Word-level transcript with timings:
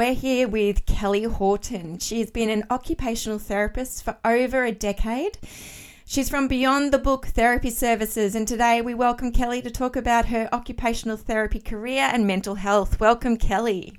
We're 0.00 0.14
here 0.14 0.48
with 0.48 0.86
Kelly 0.86 1.24
Horton. 1.24 1.98
She's 1.98 2.30
been 2.30 2.48
an 2.48 2.64
occupational 2.70 3.38
therapist 3.38 4.02
for 4.02 4.16
over 4.24 4.64
a 4.64 4.72
decade. 4.72 5.36
She's 6.06 6.30
from 6.30 6.48
Beyond 6.48 6.90
the 6.90 6.98
Book 6.98 7.26
Therapy 7.26 7.68
Services, 7.68 8.34
and 8.34 8.48
today 8.48 8.80
we 8.80 8.94
welcome 8.94 9.30
Kelly 9.30 9.60
to 9.60 9.70
talk 9.70 9.96
about 9.96 10.24
her 10.24 10.48
occupational 10.54 11.18
therapy 11.18 11.60
career 11.60 12.08
and 12.10 12.26
mental 12.26 12.54
health. 12.54 12.98
Welcome, 12.98 13.36
Kelly. 13.36 13.98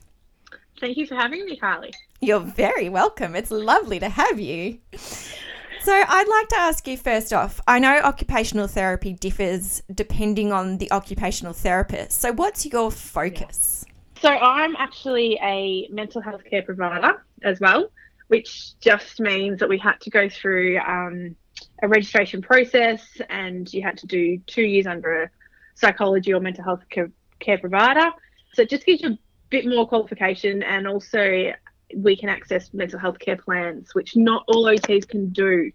Thank 0.80 0.98
you 0.98 1.06
for 1.06 1.14
having 1.14 1.46
me, 1.46 1.56
Carly. 1.58 1.94
You're 2.20 2.40
very 2.40 2.90
welcome. 2.90 3.36
It's 3.36 3.52
lovely 3.52 4.00
to 4.00 4.10
have 4.10 4.40
you. 4.40 4.80
So, 4.96 5.94
I'd 5.94 6.28
like 6.28 6.50
to 6.50 6.58
ask 6.58 6.88
you 6.88 6.98
first 6.98 7.32
off 7.32 7.62
I 7.68 7.78
know 7.78 8.00
occupational 8.00 8.66
therapy 8.66 9.14
differs 9.14 9.84
depending 9.94 10.52
on 10.52 10.80
the 10.80 10.92
occupational 10.92 11.54
therapist. 11.54 12.20
So, 12.20 12.34
what's 12.34 12.66
your 12.66 12.90
focus? 12.90 13.86
So, 14.22 14.30
I'm 14.30 14.76
actually 14.76 15.40
a 15.42 15.88
mental 15.90 16.22
health 16.22 16.44
care 16.48 16.62
provider 16.62 17.26
as 17.44 17.60
well, 17.60 17.90
which 18.28 18.80
just 18.80 19.20
means 19.20 19.60
that 19.60 19.70
we 19.70 19.80
had 19.80 20.00
to 20.02 20.12
go 20.12 20.30
through 20.30 20.78
um, 20.78 21.36
a 21.82 21.88
registration 21.88 22.42
process 22.42 23.04
and 23.30 23.72
you 23.74 23.82
had 23.82 23.98
to 23.98 24.08
do 24.08 24.38
two 24.46 24.62
years 24.62 24.86
under 24.86 25.24
a 25.24 25.30
psychology 25.74 26.34
or 26.34 26.40
mental 26.40 26.64
health 26.64 26.84
care 26.90 27.58
provider. 27.58 28.12
So 28.54 28.62
it 28.62 28.70
just 28.70 28.86
gives 28.86 29.02
you 29.02 29.10
a 29.10 29.18
bit 29.50 29.66
more 29.66 29.88
qualification 29.88 30.62
and 30.62 30.88
also 30.88 31.54
we 31.96 32.16
can 32.16 32.30
access 32.30 32.72
mental 32.74 33.00
health 33.00 33.18
care 33.18 33.38
plans, 33.38 33.96
which 33.96 34.16
not 34.16 34.44
all 34.48 34.66
OTs 34.66 35.08
can 35.08 35.30
do 35.30 35.72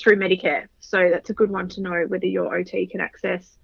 through 0.00 0.16
Medicare. 0.16 0.68
So 0.80 1.10
that's 1.12 1.28
a 1.28 1.34
good 1.34 1.50
one 1.50 1.68
to 1.68 1.82
know 1.82 2.04
whether 2.08 2.26
your 2.26 2.56
OT 2.56 2.86
can 2.86 3.00
access 3.02 3.58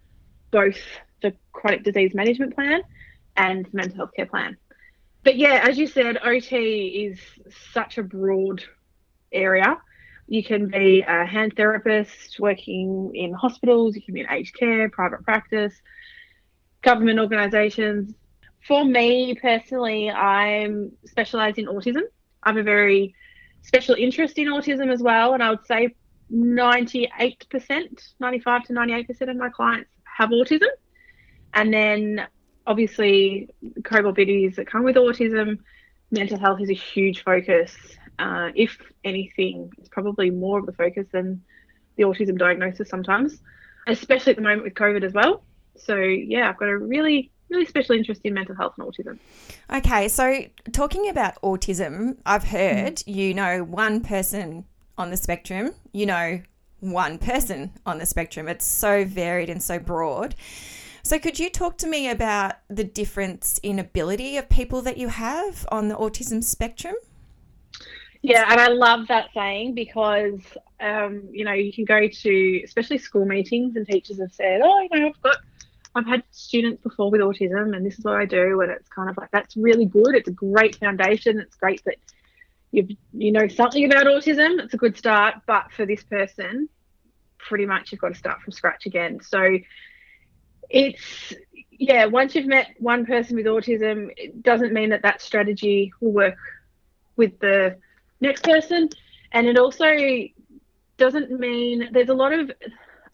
both 0.51 0.79
the 1.23 1.35
chronic 1.53 1.85
disease 1.85 2.15
management 2.15 2.55
plan 2.55 2.83
and 3.37 3.73
mental 3.73 3.97
health 3.97 4.11
care 4.15 4.27
plan. 4.27 4.57
But 5.25 5.37
yeah, 5.37 5.65
as 5.69 5.77
you 5.79 5.87
said, 5.87 6.19
OT 6.23 7.09
is 7.11 7.19
such 7.73 7.99
a 7.99 8.03
broad 8.03 8.63
area 9.33 9.77
you 10.29 10.43
can 10.43 10.69
be 10.69 11.03
a 11.07 11.25
hand 11.25 11.55
therapist 11.57 12.41
working 12.41 13.13
in 13.15 13.33
hospitals, 13.33 13.95
you 13.95 14.03
can 14.03 14.15
be 14.15 14.21
in 14.21 14.31
aged 14.31 14.57
care, 14.59 14.89
private 14.89 15.23
practice, 15.25 15.75
government 16.83 17.21
organisations. 17.21 18.15
For 18.67 18.85
me 18.85 19.37
personally, 19.41 20.11
I'm 20.11 20.93
specialised 21.05 21.59
in 21.59 21.67
autism. 21.67 22.03
I 22.43 22.51
have 22.51 22.57
a 22.57 22.63
very 22.63 23.15
special 23.63 23.95
interest 23.95 24.39
in 24.39 24.49
autism 24.49 24.93
as 24.93 25.01
well, 25.01 25.35
and 25.35 25.43
I 25.43 25.51
would 25.51 25.65
say 25.65 25.95
98%, 26.33 27.11
95 28.19 28.65
to 28.65 28.73
98% 28.73 29.31
of 29.31 29.37
my 29.37 29.49
clients 29.49 29.91
have 30.05 30.31
autism. 30.31 30.69
And 31.55 31.73
then 31.73 32.27
obviously 32.67 33.49
comorbidities 33.81 34.57
that 34.57 34.67
come 34.67 34.85
with 34.85 34.97
autism, 34.97 35.59
mental 36.11 36.39
health 36.39 36.61
is 36.61 36.71
a 36.71 36.75
huge 36.75 37.23
focus 37.23 37.77
uh, 38.19 38.51
if 38.55 38.79
anything, 39.05 39.71
it's 39.79 39.89
probably 39.89 40.31
more 40.31 40.59
of 40.59 40.67
the 40.67 40.73
focus 40.73 41.07
than 41.13 41.43
the 41.97 42.05
autism 42.05 42.39
diagnosis 42.39 42.89
sometimes, 42.89 43.41
especially 43.87 44.31
at 44.31 44.37
the 44.37 44.43
moment 44.43 44.65
with 44.65 44.75
COVID 44.75 45.05
as 45.05 45.13
well. 45.13 45.43
So, 45.77 45.97
yeah, 45.97 46.49
I've 46.49 46.59
got 46.59 46.69
a 46.69 46.79
really, 46.79 47.31
really 47.51 47.67
special 47.67 47.95
interest 47.95 48.23
in 48.25 48.35
mental 48.35 48.55
health 48.55 48.75
and 48.79 48.89
autism. 48.89 49.19
Okay, 49.71 50.09
so 50.09 50.45
talking 50.73 51.09
about 51.09 51.41
autism, 51.43 52.17
I've 52.25 52.45
heard 52.45 52.97
mm-hmm. 52.97 53.11
you 53.11 53.35
know 53.35 53.65
one 53.65 54.01
person 54.01 54.65
on 54.97 55.11
the 55.11 55.17
spectrum, 55.17 55.73
you 55.93 56.07
know 56.07 56.41
one 56.81 57.19
person 57.19 57.73
on 57.85 57.99
the 57.99 58.07
spectrum. 58.07 58.49
It's 58.49 58.65
so 58.65 59.05
varied 59.05 59.51
and 59.51 59.63
so 59.63 59.79
broad. 59.79 60.35
So, 61.07 61.21
could 61.21 61.39
you 61.39 61.51
talk 61.51 61.79
to 61.79 61.87
me 61.87 62.11
about 62.11 62.55
the 62.67 62.83
difference 62.83 63.61
in 63.63 63.79
ability 63.79 64.39
of 64.39 64.49
people 64.49 64.83
that 64.83 64.97
you 64.99 65.07
have 65.07 65.65
on 65.71 65.87
the 65.87 65.95
autism 65.95 66.43
spectrum? 66.43 66.97
Yeah, 68.23 68.45
and 68.51 68.61
I 68.61 68.67
love 68.67 69.07
that 69.07 69.29
saying 69.33 69.77
because 69.77 70.41
um, 70.81 71.29
you 71.31 71.45
know 71.45 71.53
you 71.53 71.73
can 71.73 71.85
go 71.85 72.09
to 72.09 72.61
especially 72.65 72.99
school 72.99 73.25
meetings 73.25 73.77
and 73.77 73.87
teachers 73.87 74.19
have 74.19 74.33
said, 74.33 74.63
oh, 74.65 74.81
you 74.81 74.99
know, 74.99 75.07
I've 75.11 75.23
got 75.23 75.37
I've 75.95 76.07
had 76.07 76.25
students 76.33 76.83
before 76.83 77.09
with 77.09 77.21
autism 77.21 77.77
and 77.77 77.87
this 77.87 78.01
is 78.01 78.05
what 78.05 78.17
I 78.17 78.25
do, 78.25 78.61
and 78.63 78.73
it's 78.73 78.89
kind 78.89 79.09
of 79.09 79.17
like 79.17 79.31
that's 79.31 79.57
really 79.57 79.87
good. 79.87 80.13
It's 80.17 80.29
a 80.29 80.33
great 80.33 80.75
foundation. 80.75 81.39
It's 81.39 81.55
great 81.55 81.85
that 81.85 81.99
you 82.73 82.89
you 83.13 83.31
know 83.31 83.47
something 83.47 83.85
about 83.85 84.07
autism. 84.07 84.59
It's 84.59 84.75
a 84.75 84.77
good 84.77 84.99
start, 84.99 85.37
but 85.47 85.71
for 85.71 85.87
this 85.87 86.03
person, 86.03 86.69
pretty 87.39 87.65
much 87.65 87.93
you've 87.93 88.01
got 88.01 88.09
to 88.09 88.19
start 88.19 88.43
from 88.43 88.51
scratch 88.51 88.87
again. 88.87 89.21
So 89.23 89.57
it's 90.71 91.33
yeah, 91.79 92.07
once 92.07 92.35
you've 92.35 92.47
met 92.47 92.75
one 92.79 93.05
person 93.05 93.37
with 93.37 93.47
autism, 93.47 94.11
it 94.17 94.43
doesn't 94.43 94.73
mean 94.73 94.91
that 94.91 95.03
that 95.03 95.21
strategy 95.21 95.93
will 96.01 96.13
work 96.13 96.39
with 97.17 97.39
the 97.41 97.77
next 98.21 98.45
person. 98.45 98.89
And 99.33 99.47
it 99.47 99.59
also 99.59 99.85
doesn't 100.97 101.31
mean 101.31 101.89
there's 101.93 102.09
a 102.09 102.15
lot 102.15 102.33
of, 102.33 102.51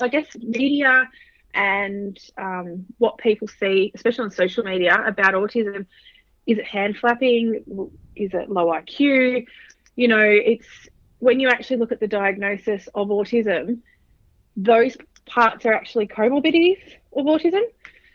I 0.00 0.08
guess, 0.08 0.26
media 0.36 1.08
and 1.54 2.18
um, 2.38 2.86
what 2.98 3.18
people 3.18 3.48
see, 3.48 3.92
especially 3.94 4.24
on 4.24 4.30
social 4.30 4.64
media, 4.64 5.02
about 5.04 5.34
autism. 5.34 5.86
Is 6.46 6.58
it 6.58 6.64
hand 6.64 6.96
flapping? 6.96 7.90
Is 8.16 8.32
it 8.32 8.50
low 8.50 8.66
IQ? 8.66 9.46
You 9.96 10.08
know, 10.08 10.20
it's 10.22 10.66
when 11.18 11.40
you 11.40 11.48
actually 11.48 11.76
look 11.76 11.92
at 11.92 12.00
the 12.00 12.08
diagnosis 12.08 12.88
of 12.94 13.08
autism, 13.08 13.80
those 14.56 14.96
parts 15.26 15.64
are 15.66 15.72
actually 15.72 16.06
comorbidities 16.06 16.78
of 17.14 17.26
autism. 17.26 17.62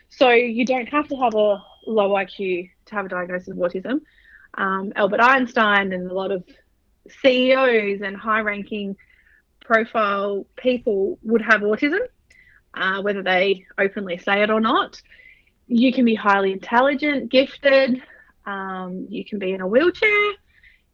So 0.08 0.30
you 0.30 0.64
don't 0.64 0.88
have 0.88 1.08
to 1.08 1.16
have 1.16 1.34
a 1.34 1.62
low 1.86 2.10
IQ 2.10 2.70
to 2.86 2.94
have 2.94 3.06
a 3.06 3.08
diagnosis 3.08 3.48
of 3.48 3.56
autism. 3.56 4.00
Um, 4.54 4.92
Albert 4.96 5.20
Einstein 5.20 5.92
and 5.92 6.10
a 6.10 6.14
lot 6.14 6.30
of 6.30 6.44
CEOs 7.22 8.00
and 8.02 8.16
high 8.16 8.40
ranking 8.40 8.96
profile 9.60 10.46
people 10.56 11.18
would 11.22 11.42
have 11.42 11.60
autism, 11.60 12.00
uh, 12.74 13.02
whether 13.02 13.22
they 13.22 13.66
openly 13.78 14.18
say 14.18 14.42
it 14.42 14.50
or 14.50 14.60
not. 14.60 15.00
You 15.66 15.92
can 15.92 16.04
be 16.04 16.14
highly 16.14 16.52
intelligent, 16.52 17.30
gifted, 17.30 18.02
um, 18.46 19.06
you 19.10 19.24
can 19.24 19.38
be 19.38 19.52
in 19.52 19.60
a 19.60 19.66
wheelchair, 19.66 20.32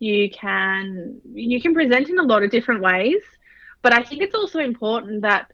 you 0.00 0.28
can 0.30 1.20
you 1.32 1.62
can 1.62 1.72
present 1.72 2.08
in 2.08 2.18
a 2.18 2.22
lot 2.22 2.42
of 2.42 2.50
different 2.50 2.82
ways. 2.82 3.22
But 3.80 3.92
I 3.92 4.02
think 4.02 4.22
it's 4.22 4.34
also 4.34 4.58
important 4.58 5.22
that 5.22 5.52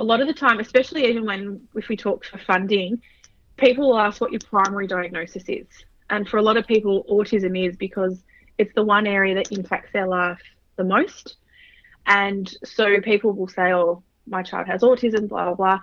a 0.00 0.02
lot 0.02 0.20
of 0.20 0.26
the 0.26 0.34
time, 0.34 0.60
especially 0.60 1.06
even 1.06 1.24
when 1.24 1.68
if 1.74 1.88
we 1.88 1.96
talk 1.96 2.24
for 2.24 2.38
funding, 2.38 3.00
people 3.56 3.90
will 3.90 3.98
ask 3.98 4.20
what 4.20 4.32
your 4.32 4.40
primary 4.40 4.86
diagnosis 4.86 5.44
is. 5.48 5.66
And 6.10 6.28
for 6.28 6.38
a 6.38 6.42
lot 6.42 6.56
of 6.56 6.66
people, 6.66 7.04
autism 7.10 7.68
is 7.68 7.76
because 7.76 8.22
it's 8.56 8.74
the 8.74 8.82
one 8.82 9.06
area 9.06 9.34
that 9.34 9.52
impacts 9.52 9.92
their 9.92 10.06
life 10.06 10.40
the 10.76 10.84
most. 10.84 11.36
And 12.06 12.52
so 12.64 13.00
people 13.00 13.32
will 13.32 13.48
say, 13.48 13.72
oh, 13.72 14.02
my 14.26 14.42
child 14.42 14.66
has 14.66 14.82
autism, 14.82 15.28
blah, 15.28 15.44
blah, 15.46 15.54
blah. 15.54 15.80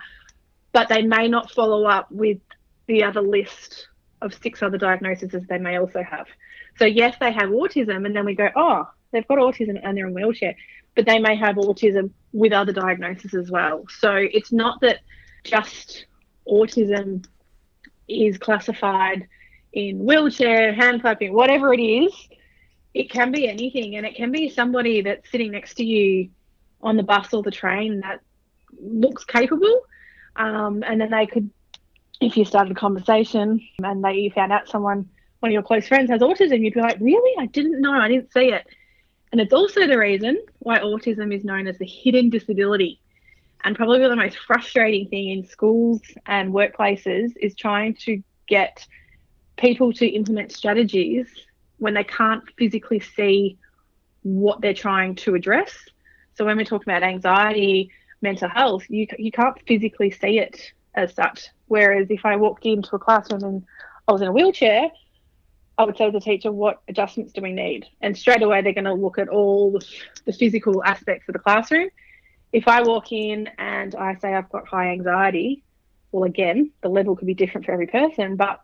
But 0.72 0.88
they 0.88 1.02
may 1.02 1.28
not 1.28 1.50
follow 1.52 1.84
up 1.84 2.10
with 2.10 2.38
the 2.86 3.04
other 3.04 3.22
list 3.22 3.88
of 4.22 4.34
six 4.34 4.62
other 4.62 4.78
diagnoses 4.78 5.30
they 5.48 5.58
may 5.58 5.78
also 5.78 6.02
have. 6.02 6.26
So, 6.78 6.84
yes, 6.84 7.16
they 7.20 7.32
have 7.32 7.50
autism, 7.50 8.04
and 8.04 8.14
then 8.14 8.24
we 8.24 8.34
go, 8.34 8.48
oh, 8.54 8.88
they've 9.16 9.28
got 9.28 9.38
autism 9.38 9.80
and 9.82 9.96
they're 9.96 10.06
in 10.06 10.14
wheelchair, 10.14 10.54
but 10.94 11.06
they 11.06 11.18
may 11.18 11.36
have 11.36 11.56
autism 11.56 12.10
with 12.32 12.52
other 12.52 12.72
diagnoses 12.72 13.34
as 13.34 13.50
well. 13.50 13.84
So, 13.98 14.12
it's 14.14 14.52
not 14.52 14.80
that 14.82 15.00
just 15.44 16.06
autism 16.48 17.26
is 18.08 18.38
classified 18.38 19.26
in 19.72 20.04
wheelchair, 20.04 20.72
hand 20.72 21.02
clapping, 21.02 21.32
whatever 21.32 21.72
it 21.72 21.80
is, 21.80 22.12
it 22.94 23.10
can 23.10 23.30
be 23.30 23.48
anything. 23.48 23.96
And 23.96 24.06
it 24.06 24.14
can 24.14 24.32
be 24.32 24.48
somebody 24.48 25.02
that's 25.02 25.30
sitting 25.30 25.52
next 25.52 25.74
to 25.74 25.84
you 25.84 26.30
on 26.82 26.96
the 26.96 27.02
bus 27.02 27.34
or 27.34 27.42
the 27.42 27.50
train 27.50 28.00
that 28.00 28.20
looks 28.80 29.24
capable 29.24 29.82
um, 30.36 30.82
and 30.86 31.00
then 31.00 31.10
they 31.10 31.26
could 31.26 31.50
if 32.20 32.36
you 32.36 32.44
started 32.44 32.72
a 32.72 32.74
conversation 32.74 33.60
and 33.82 34.04
they 34.04 34.14
you 34.14 34.30
found 34.30 34.52
out 34.52 34.68
someone 34.68 35.08
one 35.40 35.50
of 35.50 35.52
your 35.52 35.62
close 35.62 35.86
friends 35.86 36.10
has 36.10 36.20
autism 36.20 36.60
you'd 36.60 36.74
be 36.74 36.80
like 36.80 36.98
really? 37.00 37.34
I 37.38 37.46
didn't 37.46 37.80
know. 37.80 37.92
I 37.92 38.08
didn't 38.08 38.32
see 38.32 38.52
it 38.52 38.66
and 39.32 39.40
it's 39.40 39.52
also 39.52 39.86
the 39.86 39.98
reason 39.98 40.38
why 40.60 40.78
autism 40.78 41.34
is 41.34 41.44
known 41.44 41.66
as 41.66 41.78
the 41.78 41.86
hidden 41.86 42.30
disability 42.30 43.00
and 43.64 43.74
probably 43.74 43.98
the 43.98 44.14
most 44.14 44.38
frustrating 44.38 45.08
thing 45.08 45.30
in 45.30 45.44
schools 45.44 46.00
and 46.26 46.52
workplaces 46.52 47.32
is 47.40 47.54
trying 47.56 47.94
to 47.94 48.22
get 48.46 48.86
people 49.56 49.92
to 49.92 50.06
implement 50.06 50.52
strategies 50.52 51.26
when 51.78 51.94
they 51.94 52.04
can't 52.04 52.44
physically 52.56 53.00
see 53.00 53.58
what 54.22 54.60
they're 54.60 54.74
trying 54.74 55.14
to 55.16 55.34
address. 55.34 55.74
So 56.34 56.44
when 56.44 56.56
we're 56.56 56.64
talking 56.64 56.92
about 56.92 57.02
anxiety, 57.02 57.90
mental 58.22 58.48
health, 58.48 58.84
you 58.88 59.06
you 59.18 59.32
can't 59.32 59.56
physically 59.66 60.10
see 60.10 60.38
it 60.38 60.72
as 60.94 61.14
such. 61.14 61.48
Whereas 61.66 62.06
if 62.10 62.24
I 62.24 62.36
walked 62.36 62.66
into 62.66 62.94
a 62.94 62.98
classroom 62.98 63.42
and 63.42 63.64
I 64.06 64.12
was 64.12 64.22
in 64.22 64.28
a 64.28 64.32
wheelchair, 64.32 64.90
I 65.78 65.84
would 65.84 65.96
say 65.96 66.06
to 66.06 66.12
the 66.12 66.20
teacher, 66.20 66.50
what 66.50 66.80
adjustments 66.88 67.32
do 67.32 67.42
we 67.42 67.52
need? 67.52 67.86
And 68.00 68.16
straight 68.16 68.42
away, 68.42 68.62
they're 68.62 68.72
going 68.72 68.84
to 68.84 68.94
look 68.94 69.18
at 69.18 69.28
all 69.28 69.78
the, 70.24 70.32
physical 70.32 70.82
aspects 70.82 71.28
of 71.28 71.34
the 71.34 71.38
classroom. 71.38 71.90
If 72.52 72.66
I 72.66 72.82
walk 72.82 73.12
in 73.12 73.48
and 73.58 73.94
I 73.94 74.14
say 74.16 74.32
I've 74.32 74.48
got 74.48 74.66
high 74.66 74.90
anxiety, 74.92 75.62
well, 76.12 76.24
again, 76.24 76.70
the 76.82 76.88
level 76.88 77.14
could 77.14 77.26
be 77.26 77.34
different 77.34 77.66
for 77.66 77.72
every 77.72 77.88
person, 77.88 78.36
but 78.36 78.60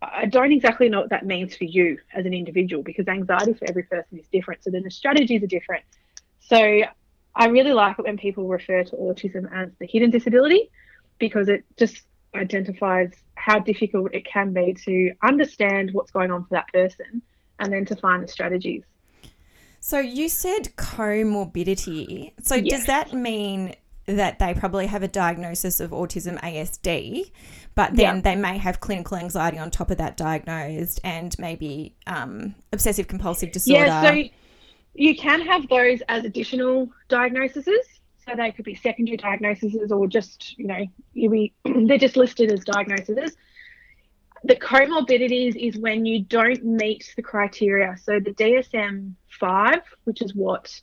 I 0.00 0.26
don't 0.26 0.52
exactly 0.52 0.88
know 0.88 1.00
what 1.00 1.10
that 1.10 1.26
means 1.26 1.56
for 1.56 1.64
you 1.64 1.98
as 2.14 2.26
an 2.26 2.32
individual 2.32 2.82
because 2.82 3.08
anxiety 3.08 3.54
for 3.54 3.68
every 3.68 3.82
person 3.82 4.18
is 4.18 4.26
different. 4.28 4.64
So 4.64 4.70
then 4.70 4.82
the 4.82 4.90
strategies 4.90 5.42
are 5.42 5.48
different. 5.48 5.84
So 6.40 6.82
I 7.34 7.46
really 7.48 7.72
like 7.72 7.98
it 7.98 8.04
when 8.04 8.16
people 8.16 8.48
refer 8.48 8.84
to 8.84 8.96
autism 8.96 9.52
as 9.52 9.70
the 9.78 9.86
hidden 9.86 10.10
disability 10.10 10.70
because 11.18 11.48
it 11.48 11.64
just 11.76 12.02
identifies 12.36 13.12
how 13.34 13.58
difficult 13.58 14.14
it 14.14 14.24
can 14.24 14.52
be 14.52 14.74
to 14.84 15.12
understand 15.22 15.90
what's 15.92 16.10
going 16.10 16.30
on 16.30 16.42
for 16.44 16.50
that 16.50 16.68
person 16.72 17.22
and 17.58 17.72
then 17.72 17.84
to 17.86 17.96
find 17.96 18.22
the 18.22 18.28
strategies. 18.28 18.82
So 19.80 19.98
you 20.00 20.28
said 20.28 20.74
comorbidity. 20.76 22.32
So 22.42 22.56
yes. 22.56 22.78
does 22.78 22.86
that 22.86 23.12
mean 23.12 23.74
that 24.06 24.38
they 24.38 24.54
probably 24.54 24.86
have 24.86 25.02
a 25.02 25.08
diagnosis 25.08 25.80
of 25.80 25.90
autism 25.90 26.40
ASD, 26.40 27.30
but 27.74 27.94
then 27.94 28.16
yeah. 28.16 28.20
they 28.20 28.36
may 28.36 28.58
have 28.58 28.80
clinical 28.80 29.16
anxiety 29.16 29.58
on 29.58 29.70
top 29.70 29.90
of 29.90 29.98
that 29.98 30.16
diagnosed 30.16 31.00
and 31.04 31.36
maybe 31.38 31.94
um, 32.06 32.54
obsessive 32.72 33.08
compulsive 33.08 33.52
disorder? 33.52 33.86
Yeah, 33.86 34.02
so 34.02 34.22
you 34.94 35.16
can 35.16 35.40
have 35.42 35.68
those 35.68 36.00
as 36.08 36.24
additional 36.24 36.88
diagnoses. 37.08 37.68
So 38.28 38.34
they 38.34 38.50
could 38.50 38.64
be 38.64 38.74
secondary 38.74 39.16
diagnoses 39.16 39.92
or 39.92 40.08
just, 40.08 40.58
you 40.58 40.66
know, 40.66 40.86
be, 41.14 41.54
they're 41.64 41.98
just 41.98 42.16
listed 42.16 42.50
as 42.50 42.64
diagnoses. 42.64 43.36
The 44.42 44.56
comorbidities 44.56 45.54
is 45.56 45.78
when 45.78 46.04
you 46.04 46.22
don't 46.22 46.64
meet 46.64 47.12
the 47.14 47.22
criteria. 47.22 47.96
So 48.02 48.18
the 48.18 48.32
DSM 48.32 49.12
5, 49.38 49.80
which 50.04 50.22
is 50.22 50.34
what 50.34 50.80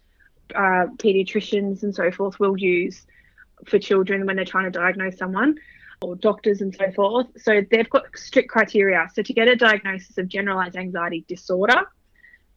uh, 0.56 0.88
pediatricians 0.98 1.84
and 1.84 1.94
so 1.94 2.12
forth 2.12 2.40
will 2.40 2.58
use 2.58 3.06
for 3.68 3.78
children 3.78 4.26
when 4.26 4.38
they're 4.38 4.46
trying 4.46 4.72
to 4.72 4.80
diagnose 4.80 5.18
someone 5.18 5.58
or 6.02 6.16
doctors 6.16 6.62
and 6.62 6.74
so 6.74 6.92
forth. 6.92 7.28
So 7.38 7.62
they've 7.70 7.90
got 7.90 8.06
strict 8.16 8.50
criteria. 8.50 9.10
So 9.14 9.22
to 9.22 9.34
get 9.34 9.50
a 9.50 9.56
diagnosis 9.56 10.18
of 10.18 10.30
generalized 10.30 10.78
anxiety 10.78 11.26
disorder, 11.28 11.88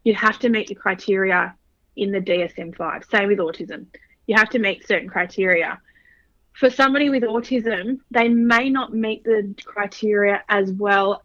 you 0.05 0.15
have 0.15 0.39
to 0.41 0.49
meet 0.49 0.69
the 0.69 0.77
criteria 0.77 1.57
in 1.97 2.13
the 2.13 2.21
DSM 2.21 2.77
5. 2.77 3.05
Same 3.11 3.29
with 3.29 3.39
autism 3.39 3.87
you 4.27 4.37
have 4.37 4.51
to 4.51 4.59
meet 4.59 4.87
certain 4.87 5.09
criteria. 5.09 5.81
For 6.53 6.71
somebody 6.71 7.11
with 7.11 7.23
autism, 7.23 8.01
they 8.11 8.29
may 8.29 8.71
not 8.71 8.95
meet 8.95 9.25
the 9.25 9.55
criteria 9.65 10.43
as 10.49 10.73
well 10.73 11.23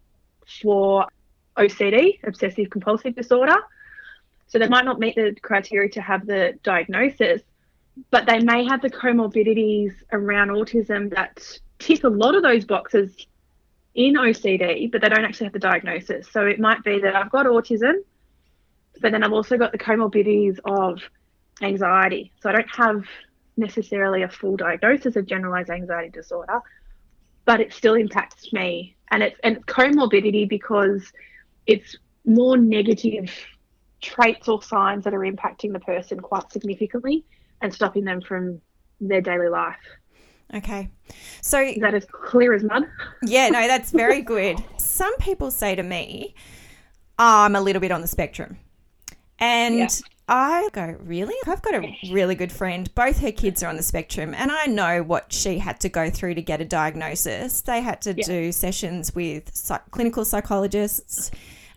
for 0.62 1.06
OCD, 1.56 2.18
obsessive 2.24 2.70
compulsive 2.70 3.14
disorder. 3.14 3.56
So 4.46 4.58
they 4.58 4.68
might 4.68 4.84
not 4.84 4.98
meet 4.98 5.14
the 5.14 5.34
criteria 5.40 5.88
to 5.90 6.02
have 6.02 6.26
the 6.26 6.58
diagnosis, 6.62 7.40
but 8.10 8.26
they 8.26 8.40
may 8.40 8.64
have 8.66 8.82
the 8.82 8.90
comorbidities 8.90 9.94
around 10.12 10.48
autism 10.48 11.14
that 11.14 11.42
tick 11.78 12.04
a 12.04 12.08
lot 12.08 12.34
of 12.34 12.42
those 12.42 12.64
boxes 12.64 13.26
in 13.94 14.14
OCD, 14.14 14.90
but 14.90 15.00
they 15.00 15.08
don't 15.08 15.24
actually 15.24 15.46
have 15.46 15.52
the 15.52 15.58
diagnosis. 15.58 16.30
So 16.30 16.46
it 16.46 16.60
might 16.60 16.82
be 16.84 17.00
that 17.00 17.16
I've 17.16 17.30
got 17.30 17.46
autism, 17.46 17.94
but 19.00 19.12
then 19.12 19.22
I've 19.22 19.32
also 19.32 19.56
got 19.56 19.72
the 19.72 19.78
comorbidities 19.78 20.58
of 20.64 21.00
anxiety. 21.64 22.32
So 22.40 22.48
I 22.48 22.52
don't 22.52 22.70
have 22.76 23.04
necessarily 23.56 24.22
a 24.22 24.28
full 24.28 24.56
diagnosis 24.56 25.16
of 25.16 25.26
generalized 25.26 25.70
anxiety 25.70 26.10
disorder, 26.10 26.60
but 27.44 27.60
it 27.60 27.72
still 27.72 27.94
impacts 27.94 28.52
me. 28.52 28.96
And 29.10 29.22
it's 29.22 29.38
and 29.44 29.64
comorbidity 29.66 30.48
because 30.48 31.12
it's 31.66 31.96
more 32.24 32.56
negative 32.56 33.30
traits 34.00 34.48
or 34.48 34.62
signs 34.62 35.04
that 35.04 35.14
are 35.14 35.20
impacting 35.20 35.72
the 35.72 35.80
person 35.80 36.20
quite 36.20 36.50
significantly 36.50 37.24
and 37.60 37.72
stopping 37.72 38.04
them 38.04 38.20
from 38.20 38.60
their 39.00 39.20
daily 39.20 39.48
life. 39.48 39.76
Okay. 40.54 40.90
So 41.40 41.60
is 41.60 41.80
that 41.80 41.94
as 41.94 42.04
clear 42.04 42.52
as 42.52 42.62
mud? 42.62 42.84
Yeah, 43.22 43.48
no, 43.48 43.66
that's 43.66 43.90
very 43.90 44.22
good. 44.34 44.62
Some 44.76 45.16
people 45.18 45.50
say 45.50 45.74
to 45.74 45.82
me, 45.82 46.34
I'm 47.18 47.56
a 47.56 47.60
little 47.60 47.80
bit 47.80 47.92
on 47.92 48.00
the 48.00 48.06
spectrum. 48.06 48.58
And 49.38 49.78
yeah. 49.78 49.88
I 50.34 50.70
go, 50.72 50.96
really? 51.04 51.34
I've 51.46 51.60
got 51.60 51.74
a 51.74 51.94
really 52.10 52.34
good 52.34 52.50
friend. 52.50 52.92
Both 52.94 53.18
her 53.18 53.32
kids 53.32 53.62
are 53.62 53.66
on 53.66 53.76
the 53.76 53.82
spectrum, 53.82 54.32
and 54.32 54.50
I 54.50 54.64
know 54.64 55.02
what 55.02 55.30
she 55.30 55.58
had 55.58 55.78
to 55.80 55.90
go 55.90 56.08
through 56.08 56.36
to 56.36 56.40
get 56.40 56.58
a 56.62 56.64
diagnosis. 56.64 57.60
They 57.60 57.82
had 57.82 58.00
to 58.02 58.14
yeah. 58.16 58.24
do 58.24 58.50
sessions 58.50 59.14
with 59.14 59.54
psych- 59.54 59.90
clinical 59.90 60.24
psychologists, 60.24 61.30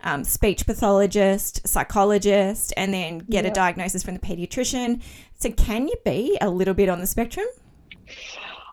um, 0.04 0.24
speech 0.24 0.64
pathologist, 0.64 1.68
psychologist, 1.68 2.72
and 2.78 2.94
then 2.94 3.18
get 3.18 3.44
a 3.44 3.50
diagnosis 3.50 4.02
from 4.02 4.14
the 4.14 4.20
pediatrician. 4.20 5.02
So, 5.34 5.50
can 5.50 5.86
you 5.86 5.96
be 6.06 6.38
a 6.40 6.48
little 6.48 6.72
bit 6.72 6.88
on 6.88 6.98
the 6.98 7.06
spectrum? 7.06 7.44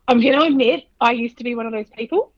I'm 0.08 0.22
going 0.22 0.40
to 0.40 0.46
admit, 0.46 0.86
I 1.02 1.12
used 1.12 1.38
to 1.40 1.44
be 1.44 1.56
one 1.56 1.66
of 1.66 1.74
those 1.74 1.90
people. 1.98 2.32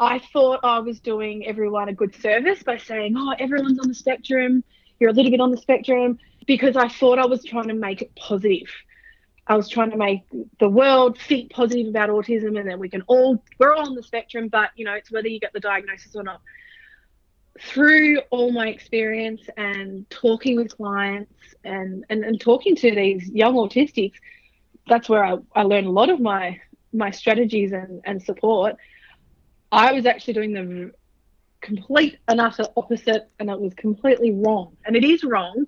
I 0.00 0.18
thought 0.32 0.58
I 0.64 0.80
was 0.80 0.98
doing 0.98 1.46
everyone 1.46 1.90
a 1.90 1.92
good 1.92 2.20
service 2.20 2.64
by 2.64 2.78
saying, 2.78 3.14
oh, 3.16 3.36
everyone's 3.38 3.78
on 3.78 3.86
the 3.86 3.94
spectrum. 3.94 4.64
You're 4.98 5.10
a 5.10 5.12
little 5.12 5.30
bit 5.30 5.40
on 5.40 5.52
the 5.52 5.58
spectrum 5.58 6.18
because 6.46 6.76
I 6.76 6.88
thought 6.88 7.18
I 7.18 7.26
was 7.26 7.44
trying 7.44 7.68
to 7.68 7.74
make 7.74 8.02
it 8.02 8.14
positive. 8.14 8.68
I 9.48 9.56
was 9.56 9.68
trying 9.68 9.90
to 9.90 9.96
make 9.96 10.22
the 10.58 10.68
world 10.68 11.18
think 11.18 11.52
positive 11.52 11.88
about 11.88 12.10
autism 12.10 12.58
and 12.58 12.68
then 12.68 12.78
we 12.78 12.88
can 12.88 13.02
all, 13.02 13.42
we're 13.58 13.74
all 13.74 13.88
on 13.88 13.94
the 13.94 14.02
spectrum, 14.02 14.48
but 14.48 14.70
you 14.76 14.84
know, 14.84 14.94
it's 14.94 15.10
whether 15.10 15.28
you 15.28 15.38
get 15.38 15.52
the 15.52 15.60
diagnosis 15.60 16.16
or 16.16 16.22
not. 16.22 16.40
Through 17.60 18.20
all 18.30 18.50
my 18.52 18.68
experience 18.68 19.42
and 19.56 20.08
talking 20.10 20.56
with 20.56 20.76
clients 20.76 21.32
and, 21.64 22.04
and, 22.10 22.24
and 22.24 22.40
talking 22.40 22.76
to 22.76 22.94
these 22.94 23.28
young 23.30 23.54
autistics, 23.54 24.14
that's 24.88 25.08
where 25.08 25.24
I, 25.24 25.38
I 25.54 25.62
learned 25.62 25.86
a 25.86 25.90
lot 25.90 26.10
of 26.10 26.20
my, 26.20 26.60
my 26.92 27.10
strategies 27.10 27.72
and, 27.72 28.02
and 28.04 28.22
support. 28.22 28.76
I 29.72 29.92
was 29.92 30.06
actually 30.06 30.34
doing 30.34 30.52
the 30.52 30.92
complete 31.60 32.18
and 32.28 32.40
utter 32.40 32.66
opposite, 32.76 33.30
and 33.38 33.48
it 33.48 33.60
was 33.60 33.74
completely 33.74 34.32
wrong. 34.32 34.76
And 34.84 34.94
it 34.94 35.04
is 35.04 35.24
wrong 35.24 35.66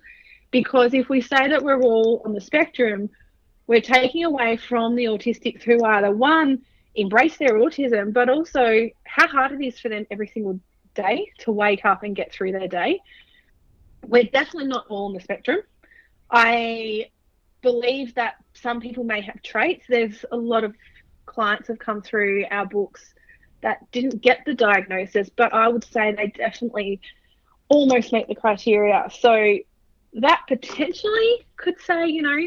because 0.51 0.93
if 0.93 1.09
we 1.09 1.21
say 1.21 1.47
that 1.47 1.63
we're 1.63 1.81
all 1.81 2.21
on 2.25 2.33
the 2.33 2.41
spectrum, 2.41 3.09
we're 3.67 3.81
taking 3.81 4.23
away 4.25 4.57
from 4.57 4.95
the 4.95 5.05
autistics 5.05 5.61
who 5.63 5.83
are 5.83 6.01
the 6.01 6.11
one 6.11 6.61
embrace 6.95 7.37
their 7.37 7.53
autism, 7.53 8.13
but 8.13 8.29
also 8.29 8.89
how 9.03 9.27
hard 9.27 9.51
it 9.51 9.63
is 9.63 9.79
for 9.79 9.89
them 9.89 10.05
every 10.09 10.27
single 10.27 10.59
day 10.95 11.31
to 11.39 11.51
wake 11.51 11.85
up 11.85 12.03
and 12.03 12.15
get 12.15 12.31
through 12.31 12.51
their 12.51 12.67
day. 12.67 12.99
We're 14.05 14.23
definitely 14.23 14.67
not 14.67 14.87
all 14.89 15.05
on 15.05 15.13
the 15.13 15.19
spectrum. 15.19 15.59
I 16.31 17.09
believe 17.61 18.15
that 18.15 18.35
some 18.53 18.79
people 18.79 19.03
may 19.03 19.21
have 19.21 19.41
traits. 19.43 19.85
There's 19.87 20.25
a 20.31 20.37
lot 20.37 20.63
of 20.63 20.75
clients 21.25 21.67
have 21.67 21.79
come 21.79 22.01
through 22.01 22.45
our 22.49 22.65
books 22.65 23.13
that 23.61 23.91
didn't 23.91 24.21
get 24.21 24.39
the 24.45 24.53
diagnosis, 24.53 25.29
but 25.29 25.53
I 25.53 25.67
would 25.67 25.83
say 25.83 26.13
they 26.13 26.27
definitely 26.27 27.01
almost 27.67 28.13
meet 28.13 28.27
the 28.27 28.35
criteria. 28.35 29.07
So 29.19 29.57
that 30.13 30.43
potentially 30.47 31.45
could 31.57 31.79
say, 31.81 32.07
you 32.07 32.21
know, 32.21 32.37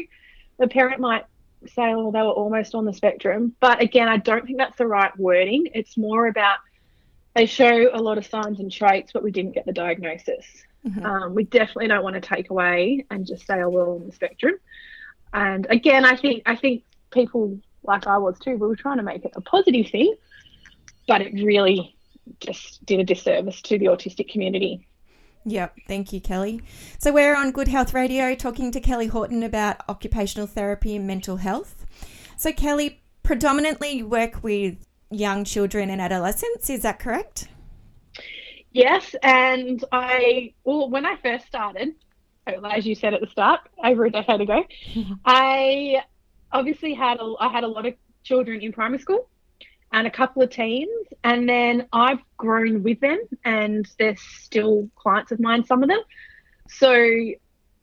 the 0.59 0.67
parent 0.67 0.99
might 0.99 1.25
say, 1.67 1.93
oh, 1.93 2.11
they 2.11 2.21
were 2.21 2.27
almost 2.27 2.75
on 2.75 2.85
the 2.85 2.93
spectrum. 2.93 3.55
But 3.59 3.81
again, 3.81 4.07
I 4.07 4.17
don't 4.17 4.45
think 4.45 4.57
that's 4.57 4.77
the 4.77 4.87
right 4.87 5.17
wording. 5.17 5.69
It's 5.73 5.97
more 5.97 6.27
about 6.27 6.57
they 7.35 7.45
show 7.45 7.89
a 7.93 7.97
lot 7.97 8.17
of 8.17 8.25
signs 8.25 8.59
and 8.59 8.71
traits, 8.71 9.11
but 9.11 9.23
we 9.23 9.31
didn't 9.31 9.53
get 9.53 9.65
the 9.65 9.73
diagnosis. 9.73 10.45
Mm-hmm. 10.85 11.05
Um, 11.05 11.35
we 11.35 11.45
definitely 11.45 11.87
don't 11.87 12.03
want 12.03 12.15
to 12.15 12.21
take 12.21 12.49
away 12.49 13.05
and 13.09 13.25
just 13.25 13.47
say, 13.47 13.61
oh, 13.61 13.69
we're 13.69 13.89
on 13.89 14.05
the 14.05 14.11
spectrum. 14.11 14.55
And 15.33 15.65
again, 15.69 16.05
I 16.05 16.15
think 16.15 16.43
I 16.45 16.55
think 16.55 16.83
people 17.09 17.57
like 17.83 18.07
I 18.07 18.17
was 18.17 18.37
too, 18.39 18.51
we 18.51 18.67
were 18.67 18.75
trying 18.75 18.97
to 18.97 19.03
make 19.03 19.25
it 19.25 19.33
a 19.35 19.41
positive 19.41 19.89
thing, 19.89 20.15
but 21.07 21.21
it 21.21 21.33
really 21.33 21.95
just 22.39 22.85
did 22.85 22.99
a 22.99 23.03
disservice 23.03 23.61
to 23.63 23.77
the 23.77 23.85
autistic 23.87 24.31
community. 24.31 24.87
Yep, 25.45 25.77
thank 25.87 26.13
you, 26.13 26.21
Kelly. 26.21 26.61
So 26.99 27.11
we're 27.11 27.35
on 27.35 27.51
Good 27.51 27.67
Health 27.67 27.93
Radio 27.93 28.33
talking 28.33 28.71
to 28.71 28.79
Kelly 28.79 29.07
Horton 29.07 29.43
about 29.43 29.77
occupational 29.89 30.47
therapy 30.47 30.95
and 30.95 31.05
mental 31.05 31.37
health. 31.37 31.85
So, 32.37 32.53
Kelly, 32.53 33.01
predominantly 33.23 33.91
you 33.91 34.07
work 34.07 34.41
with 34.41 34.77
young 35.11 35.43
children 35.43 35.89
and 35.89 36.01
adolescents, 36.01 36.69
is 36.69 36.81
that 36.83 36.99
correct? 36.99 37.47
Yes, 38.71 39.15
and 39.21 39.83
I, 39.91 40.53
well, 40.63 40.89
when 40.89 41.05
I 41.05 41.17
first 41.17 41.45
started, 41.45 41.93
as 42.47 42.85
you 42.85 42.95
said 42.95 43.13
at 43.13 43.21
the 43.21 43.27
start, 43.27 43.61
over 43.83 44.05
a 44.05 44.11
decade 44.11 44.41
ago, 44.41 44.63
I 45.25 46.03
obviously 46.51 46.93
had 46.93 47.19
a, 47.19 47.33
I 47.39 47.49
had 47.49 47.63
a 47.63 47.67
lot 47.67 47.85
of 47.85 47.93
children 48.23 48.61
in 48.61 48.71
primary 48.71 48.99
school 48.99 49.27
and 49.93 50.07
a 50.07 50.11
couple 50.11 50.41
of 50.41 50.49
teens. 50.49 51.07
And 51.23 51.47
then 51.47 51.87
I've 51.93 52.19
grown 52.35 52.83
with 52.83 52.99
them, 52.99 53.19
and 53.45 53.87
they're 53.97 54.17
still 54.17 54.89
clients 54.95 55.31
of 55.31 55.39
mine, 55.39 55.63
some 55.63 55.83
of 55.83 55.89
them. 55.89 56.01
So 56.67 57.07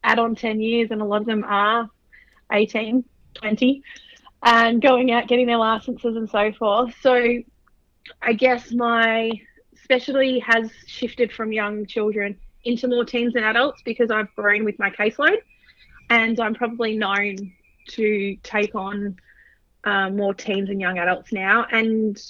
add 0.02 0.18
on 0.18 0.34
10 0.34 0.60
years, 0.60 0.90
and 0.90 1.00
a 1.00 1.04
lot 1.04 1.20
of 1.20 1.26
them 1.26 1.44
are 1.44 1.88
18, 2.52 3.04
20, 3.34 3.82
and 4.42 4.82
going 4.82 5.12
out, 5.12 5.28
getting 5.28 5.46
their 5.46 5.56
licenses, 5.56 6.16
and 6.16 6.28
so 6.28 6.52
forth. 6.52 6.94
So 7.00 7.38
I 8.20 8.32
guess 8.32 8.72
my 8.72 9.30
specialty 9.82 10.40
has 10.40 10.70
shifted 10.86 11.32
from 11.32 11.52
young 11.52 11.86
children 11.86 12.36
into 12.64 12.88
more 12.88 13.04
teens 13.04 13.34
and 13.36 13.44
adults 13.44 13.82
because 13.84 14.10
I've 14.10 14.34
grown 14.34 14.64
with 14.64 14.78
my 14.78 14.90
caseload, 14.90 15.38
and 16.10 16.38
I'm 16.40 16.54
probably 16.54 16.96
known 16.96 17.36
to 17.90 18.36
take 18.42 18.74
on 18.74 19.16
um, 19.84 20.16
more 20.16 20.34
teens 20.34 20.70
and 20.70 20.80
young 20.80 20.98
adults 20.98 21.32
now, 21.32 21.66
and 21.70 22.20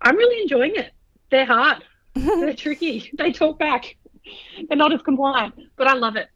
I'm 0.00 0.16
really 0.16 0.42
enjoying 0.42 0.74
it. 0.76 0.92
They're 1.30 1.46
hard. 1.46 1.84
They're 2.14 2.54
tricky. 2.54 3.10
They 3.18 3.32
talk 3.32 3.58
back. 3.58 3.96
They're 4.68 4.76
not 4.76 4.92
as 4.92 5.02
compliant, 5.02 5.54
but 5.76 5.86
I 5.86 5.94
love 5.94 6.16
it. 6.16 6.28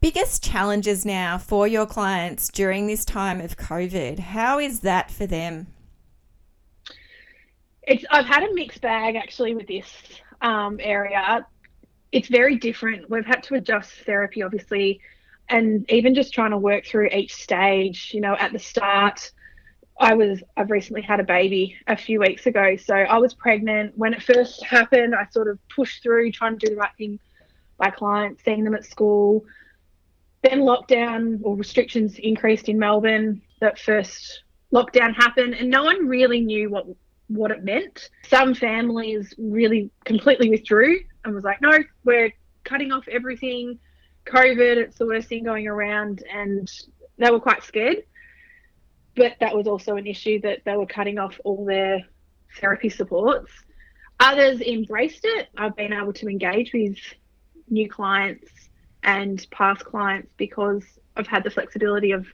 Biggest 0.00 0.42
challenges 0.42 1.04
now 1.04 1.36
for 1.36 1.68
your 1.68 1.86
clients 1.86 2.48
during 2.48 2.86
this 2.86 3.04
time 3.04 3.40
of 3.40 3.58
COVID. 3.58 4.18
How 4.18 4.58
is 4.58 4.80
that 4.80 5.10
for 5.10 5.26
them? 5.26 5.66
It's 7.82 8.04
I've 8.10 8.24
had 8.24 8.42
a 8.42 8.54
mixed 8.54 8.80
bag 8.80 9.16
actually 9.16 9.54
with 9.54 9.66
this 9.66 9.86
um, 10.40 10.78
area. 10.80 11.46
It's 12.12 12.28
very 12.28 12.56
different. 12.56 13.10
We've 13.10 13.26
had 13.26 13.42
to 13.44 13.54
adjust 13.54 13.92
therapy, 14.06 14.42
obviously, 14.42 15.00
and 15.50 15.90
even 15.90 16.14
just 16.14 16.32
trying 16.32 16.52
to 16.52 16.56
work 16.56 16.86
through 16.86 17.08
each 17.08 17.34
stage. 17.34 18.12
You 18.14 18.20
know, 18.20 18.36
at 18.38 18.52
the 18.52 18.58
start, 18.58 19.30
I 19.98 20.14
was 20.14 20.42
I've 20.56 20.70
recently 20.70 21.02
had 21.02 21.20
a 21.20 21.24
baby 21.24 21.76
a 21.86 21.96
few 21.96 22.20
weeks 22.20 22.46
ago, 22.46 22.76
so 22.76 22.94
I 22.94 23.18
was 23.18 23.34
pregnant 23.34 23.92
when 23.98 24.14
it 24.14 24.22
first 24.22 24.64
happened. 24.64 25.14
I 25.14 25.26
sort 25.30 25.48
of 25.48 25.58
pushed 25.68 26.02
through, 26.02 26.32
trying 26.32 26.58
to 26.58 26.66
do 26.66 26.74
the 26.74 26.80
right 26.80 26.92
thing 26.96 27.18
by 27.76 27.90
clients, 27.90 28.42
seeing 28.44 28.64
them 28.64 28.74
at 28.74 28.84
school. 28.84 29.44
Then 30.42 30.60
lockdown 30.60 31.40
or 31.42 31.56
restrictions 31.56 32.18
increased 32.18 32.68
in 32.68 32.78
Melbourne. 32.78 33.42
That 33.60 33.78
first 33.78 34.44
lockdown 34.72 35.14
happened, 35.14 35.54
and 35.54 35.68
no 35.68 35.84
one 35.84 36.06
really 36.06 36.40
knew 36.40 36.70
what 36.70 36.86
what 37.26 37.50
it 37.50 37.64
meant. 37.64 38.10
Some 38.28 38.54
families 38.54 39.34
really 39.38 39.90
completely 40.04 40.48
withdrew 40.50 41.00
and 41.24 41.34
was 41.34 41.44
like, 41.44 41.60
no, 41.60 41.78
we're 42.04 42.32
cutting 42.64 42.90
off 42.90 43.06
everything. 43.08 43.78
COVID, 44.30 44.76
it's 44.76 44.98
the 44.98 45.06
worst 45.06 45.28
thing 45.28 45.44
going 45.44 45.66
around. 45.66 46.24
And 46.32 46.70
they 47.18 47.30
were 47.30 47.40
quite 47.40 47.62
scared. 47.62 48.04
But 49.16 49.36
that 49.40 49.54
was 49.54 49.66
also 49.66 49.96
an 49.96 50.06
issue 50.06 50.40
that 50.42 50.60
they 50.64 50.76
were 50.76 50.86
cutting 50.86 51.18
off 51.18 51.38
all 51.44 51.64
their 51.64 52.04
therapy 52.60 52.88
supports. 52.88 53.50
Others 54.20 54.60
embraced 54.60 55.24
it. 55.24 55.48
I've 55.56 55.76
been 55.76 55.92
able 55.92 56.12
to 56.14 56.28
engage 56.28 56.72
with 56.72 56.96
new 57.68 57.88
clients 57.88 58.48
and 59.02 59.44
past 59.50 59.84
clients 59.84 60.30
because 60.36 60.84
I've 61.16 61.26
had 61.26 61.42
the 61.42 61.50
flexibility 61.50 62.12
of 62.12 62.26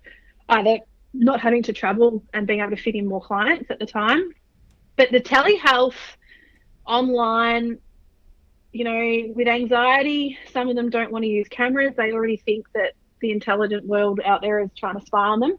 either 0.48 0.78
not 1.14 1.40
having 1.40 1.62
to 1.64 1.72
travel 1.72 2.22
and 2.34 2.46
being 2.46 2.60
able 2.60 2.70
to 2.70 2.76
fit 2.76 2.94
in 2.94 3.06
more 3.06 3.22
clients 3.22 3.70
at 3.70 3.78
the 3.78 3.86
time 3.86 4.32
but 4.96 5.12
the 5.12 5.20
telehealth 5.20 5.94
online, 6.86 7.78
you 8.72 8.84
know, 8.84 9.32
with 9.34 9.48
anxiety, 9.48 10.38
some 10.52 10.68
of 10.68 10.76
them 10.76 10.90
don't 10.90 11.10
want 11.10 11.24
to 11.24 11.28
use 11.28 11.48
cameras. 11.48 11.94
They 11.96 12.12
already 12.12 12.36
think 12.36 12.66
that 12.74 12.92
the 13.20 13.30
intelligent 13.30 13.86
world 13.86 14.20
out 14.24 14.42
there 14.42 14.60
is 14.60 14.70
trying 14.76 14.98
to 14.98 15.06
spy 15.06 15.26
on 15.26 15.40
them, 15.40 15.56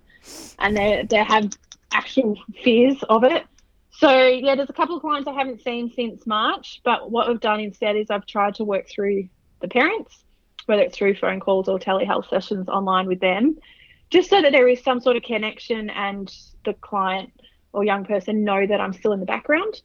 and 0.59 0.75
they 0.75 1.05
they 1.09 1.23
have 1.23 1.51
actual 1.91 2.37
fears 2.63 3.01
of 3.09 3.23
it. 3.23 3.45
So 3.91 4.27
yeah, 4.27 4.55
there's 4.55 4.69
a 4.69 4.73
couple 4.73 4.95
of 4.95 5.01
clients 5.01 5.27
I 5.27 5.33
haven't 5.33 5.63
seen 5.63 5.91
since 5.91 6.27
March, 6.27 6.81
but 6.83 7.09
what 7.09 7.27
we've 7.27 7.39
done 7.39 7.59
instead 7.59 7.95
is 7.95 8.11
I've 8.11 8.27
tried 8.27 8.55
to 8.55 8.63
work 8.63 8.87
through 8.87 9.27
the 9.59 9.67
parents, 9.67 10.23
whether 10.67 10.83
it's 10.83 10.95
through 10.95 11.15
phone 11.15 11.39
calls 11.39 11.67
or 11.67 11.79
telehealth 11.79 12.29
sessions 12.29 12.69
online 12.69 13.07
with 13.07 13.19
them, 13.19 13.57
just 14.11 14.29
so 14.29 14.41
that 14.41 14.51
there 14.51 14.67
is 14.67 14.83
some 14.83 14.99
sort 14.99 15.17
of 15.17 15.23
connection 15.23 15.89
and 15.89 16.31
the 16.63 16.73
client 16.75 17.31
or 17.73 17.83
young 17.83 18.05
person 18.05 18.43
know 18.43 18.67
that 18.67 18.79
I'm 18.79 18.93
still 18.93 19.13
in 19.13 19.19
the 19.19 19.25
background. 19.25 19.81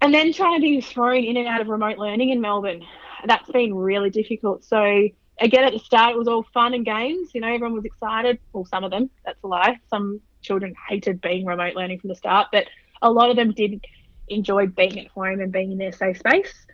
And 0.00 0.14
then 0.14 0.32
trying 0.32 0.56
to 0.56 0.60
be 0.60 0.80
thrown 0.80 1.24
in 1.24 1.36
and 1.36 1.46
out 1.46 1.60
of 1.60 1.68
remote 1.68 1.98
learning 1.98 2.30
in 2.30 2.40
Melbourne, 2.40 2.84
that's 3.26 3.50
been 3.50 3.74
really 3.74 4.10
difficult. 4.10 4.64
So 4.64 5.08
again, 5.40 5.64
at 5.64 5.72
the 5.72 5.78
start, 5.78 6.14
it 6.14 6.18
was 6.18 6.28
all 6.28 6.42
fun 6.54 6.74
and 6.74 6.84
games. 6.84 7.30
You 7.34 7.40
know, 7.40 7.48
everyone 7.48 7.74
was 7.74 7.84
excited. 7.84 8.38
Well, 8.52 8.64
some 8.64 8.84
of 8.84 8.90
them, 8.90 9.10
that's 9.24 9.42
a 9.42 9.46
lie. 9.46 9.78
Some 9.90 10.20
children 10.42 10.74
hated 10.88 11.20
being 11.20 11.44
remote 11.44 11.74
learning 11.74 12.00
from 12.00 12.08
the 12.08 12.14
start, 12.14 12.48
but 12.50 12.66
a 13.02 13.10
lot 13.10 13.30
of 13.30 13.36
them 13.36 13.52
did 13.52 13.84
enjoy 14.28 14.66
being 14.66 14.98
at 14.98 15.08
home 15.08 15.40
and 15.40 15.52
being 15.52 15.72
in 15.72 15.78
their 15.78 15.92
safe 15.92 16.18
space. 16.18 16.66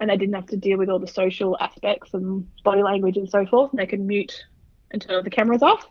And 0.00 0.10
they 0.10 0.16
didn't 0.16 0.34
have 0.34 0.46
to 0.46 0.56
deal 0.56 0.76
with 0.76 0.90
all 0.90 0.98
the 0.98 1.06
social 1.06 1.56
aspects 1.60 2.12
and 2.14 2.46
body 2.64 2.82
language 2.82 3.16
and 3.16 3.30
so 3.30 3.46
forth. 3.46 3.70
And 3.70 3.78
they 3.78 3.86
could 3.86 4.00
mute 4.00 4.44
and 4.90 5.00
turn 5.00 5.22
the 5.22 5.30
cameras 5.30 5.62
off. 5.62 5.88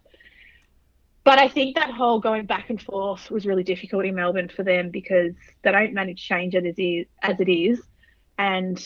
But 1.23 1.39
I 1.39 1.47
think 1.47 1.75
that 1.75 1.89
whole 1.91 2.19
going 2.19 2.45
back 2.45 2.69
and 2.69 2.81
forth 2.81 3.31
was 3.31 3.45
really 3.45 3.63
difficult 3.63 4.05
in 4.05 4.15
Melbourne 4.15 4.49
for 4.49 4.63
them 4.63 4.89
because 4.89 5.33
they 5.63 5.71
don't 5.71 5.93
manage 5.93 6.21
change 6.21 6.53
as 6.53 6.65
it 6.65 6.81
is, 6.81 7.07
as 7.21 7.39
it 7.39 7.49
is, 7.49 7.81
and 8.37 8.77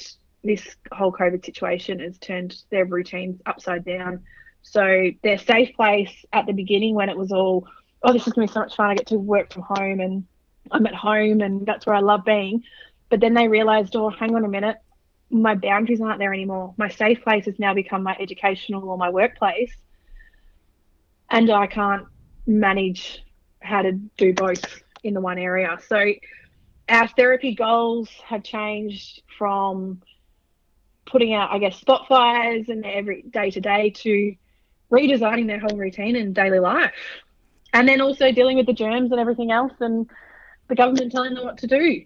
this 0.44 0.76
whole 0.92 1.12
COVID 1.12 1.44
situation 1.44 2.00
has 2.00 2.18
turned 2.20 2.56
their 2.70 2.86
routines 2.86 3.42
upside 3.46 3.84
down. 3.84 4.24
So 4.62 5.12
their 5.24 5.38
safe 5.38 5.76
place 5.76 6.14
at 6.32 6.46
the 6.46 6.54
beginning 6.54 6.94
when 6.94 7.10
it 7.10 7.18
was 7.18 7.32
all, 7.32 7.68
oh, 8.04 8.14
this 8.14 8.28
is 8.28 8.34
going 8.34 8.48
to 8.48 8.52
be 8.52 8.54
so 8.54 8.62
much 8.62 8.76
fun. 8.76 8.92
I 8.92 8.96
get 8.96 9.08
to 9.08 9.18
work 9.18 9.52
from 9.52 9.64
home 9.64 10.00
and 10.00 10.26
I'm 10.72 10.86
at 10.86 10.94
home 10.94 11.42
and 11.42 11.66
that's 11.66 11.86
where 11.86 11.96
I 11.96 12.02
love 12.02 12.24
being. 12.24 12.64
But 13.10 13.20
then 13.20 13.34
they 13.34 13.48
realized, 13.48 13.96
oh, 13.96 14.10
hang 14.10 14.36
on 14.36 14.46
a 14.46 14.50
minute, 14.50 14.78
my 15.30 15.56
boundaries 15.56 16.02
aren't 16.02 16.20
there 16.20 16.34
anymore. 16.34 16.74
My 16.78 16.90
safe 16.90 17.22
place 17.24 17.46
has 17.46 17.58
now 17.60 17.74
become 17.74 18.04
my 18.04 18.16
educational 18.20 18.88
or 18.88 18.98
my 18.98 19.10
workplace. 19.10 19.74
And 21.30 21.50
I 21.50 21.68
can't 21.68 22.06
manage 22.48 23.24
how 23.62 23.82
to 23.82 23.92
do 23.92 24.34
both 24.34 24.64
in 25.04 25.14
the 25.14 25.22
one 25.22 25.38
area. 25.38 25.78
So 25.88 26.14
our 26.90 27.08
therapy 27.10 27.54
goals 27.54 28.10
have 28.26 28.44
changed 28.44 29.22
from 29.38 30.02
putting 31.06 31.34
out, 31.34 31.52
I 31.52 31.60
guess, 31.60 31.78
spot 31.78 32.08
fires 32.08 32.70
and 32.70 32.86
every 32.86 33.24
day 33.24 33.52
to 33.52 33.62
day 33.62 33.92
to 33.92 34.36
redesigning 34.92 35.48
their 35.48 35.60
whole 35.60 35.78
routine 35.78 36.16
and 36.16 36.34
daily 36.34 36.60
life. 36.60 36.94
And 37.74 37.88
then 37.88 38.02
also 38.02 38.32
dealing 38.32 38.58
with 38.58 38.66
the 38.66 38.74
germs 38.74 39.12
and 39.12 39.20
everything 39.20 39.52
else 39.52 39.74
and 39.80 40.10
the 40.68 40.76
government 40.76 41.12
telling 41.12 41.34
them 41.34 41.44
what 41.44 41.58
to 41.60 41.68
do. 41.68 42.06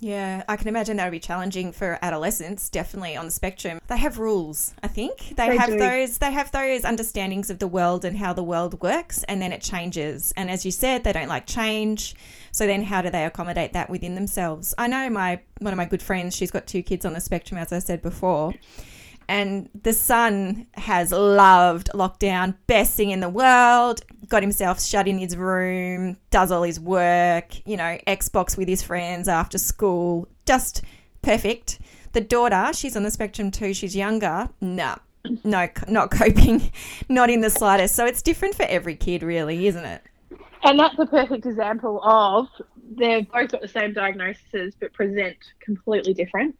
Yeah, 0.00 0.44
I 0.48 0.56
can 0.56 0.68
imagine 0.68 0.96
that 0.98 1.04
would 1.04 1.10
be 1.10 1.18
challenging 1.18 1.72
for 1.72 1.98
adolescents, 2.02 2.68
definitely 2.68 3.16
on 3.16 3.24
the 3.24 3.32
spectrum. 3.32 3.80
They 3.88 3.96
have 3.96 4.18
rules, 4.18 4.72
I 4.80 4.86
think. 4.86 5.34
They, 5.36 5.48
they 5.48 5.56
have 5.56 5.70
do. 5.70 5.78
those 5.78 6.18
they 6.18 6.30
have 6.30 6.52
those 6.52 6.84
understandings 6.84 7.50
of 7.50 7.58
the 7.58 7.66
world 7.66 8.04
and 8.04 8.16
how 8.16 8.32
the 8.32 8.42
world 8.42 8.80
works 8.80 9.24
and 9.24 9.42
then 9.42 9.52
it 9.52 9.60
changes. 9.60 10.32
And 10.36 10.50
as 10.50 10.64
you 10.64 10.70
said, 10.70 11.02
they 11.02 11.12
don't 11.12 11.28
like 11.28 11.46
change. 11.46 12.14
So 12.52 12.66
then 12.66 12.84
how 12.84 13.02
do 13.02 13.10
they 13.10 13.24
accommodate 13.24 13.72
that 13.72 13.90
within 13.90 14.14
themselves? 14.14 14.72
I 14.78 14.86
know 14.86 15.10
my 15.10 15.40
one 15.58 15.72
of 15.72 15.76
my 15.76 15.84
good 15.84 16.02
friends, 16.02 16.36
she's 16.36 16.52
got 16.52 16.68
two 16.68 16.82
kids 16.82 17.04
on 17.04 17.12
the 17.12 17.20
spectrum 17.20 17.58
as 17.58 17.72
I 17.72 17.80
said 17.80 18.00
before 18.00 18.54
and 19.28 19.68
the 19.82 19.92
son 19.92 20.66
has 20.74 21.12
loved 21.12 21.90
lockdown, 21.94 22.54
best 22.66 22.96
thing 22.96 23.10
in 23.10 23.20
the 23.20 23.28
world. 23.28 24.00
Got 24.28 24.42
himself 24.42 24.82
shut 24.82 25.06
in 25.06 25.18
his 25.18 25.36
room, 25.36 26.16
does 26.30 26.50
all 26.50 26.62
his 26.62 26.80
work, 26.80 27.54
you 27.66 27.76
know, 27.76 27.98
Xbox 28.06 28.56
with 28.56 28.68
his 28.68 28.82
friends 28.82 29.28
after 29.28 29.58
school, 29.58 30.26
just 30.46 30.82
perfect. 31.22 31.78
The 32.12 32.22
daughter, 32.22 32.72
she's 32.72 32.96
on 32.96 33.02
the 33.02 33.10
spectrum 33.10 33.50
too. 33.50 33.74
She's 33.74 33.94
younger. 33.94 34.48
Nah, 34.62 34.96
no, 35.44 35.68
not 35.88 36.10
coping, 36.12 36.72
not 37.08 37.28
in 37.28 37.42
the 37.42 37.50
slightest. 37.50 37.94
So 37.94 38.06
it's 38.06 38.22
different 38.22 38.54
for 38.54 38.64
every 38.64 38.96
kid, 38.96 39.22
really, 39.22 39.66
isn't 39.66 39.84
it? 39.84 40.02
And 40.64 40.78
that's 40.78 40.98
a 40.98 41.06
perfect 41.06 41.46
example 41.46 42.00
of 42.02 42.48
they've 42.96 43.30
both 43.30 43.52
got 43.52 43.60
the 43.60 43.68
same 43.68 43.92
diagnoses 43.92 44.74
but 44.80 44.92
present 44.92 45.36
completely 45.60 46.14
different. 46.14 46.56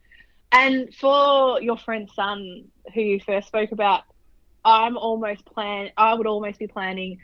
And 0.51 0.93
for 0.93 1.61
your 1.61 1.77
friend's 1.77 2.13
son, 2.13 2.65
who 2.93 3.01
you 3.01 3.19
first 3.19 3.47
spoke 3.47 3.71
about, 3.71 4.03
I'm 4.65 4.97
almost 4.97 5.45
plan. 5.45 5.91
I 5.95 6.13
would 6.13 6.27
almost 6.27 6.59
be 6.59 6.67
planning 6.67 7.19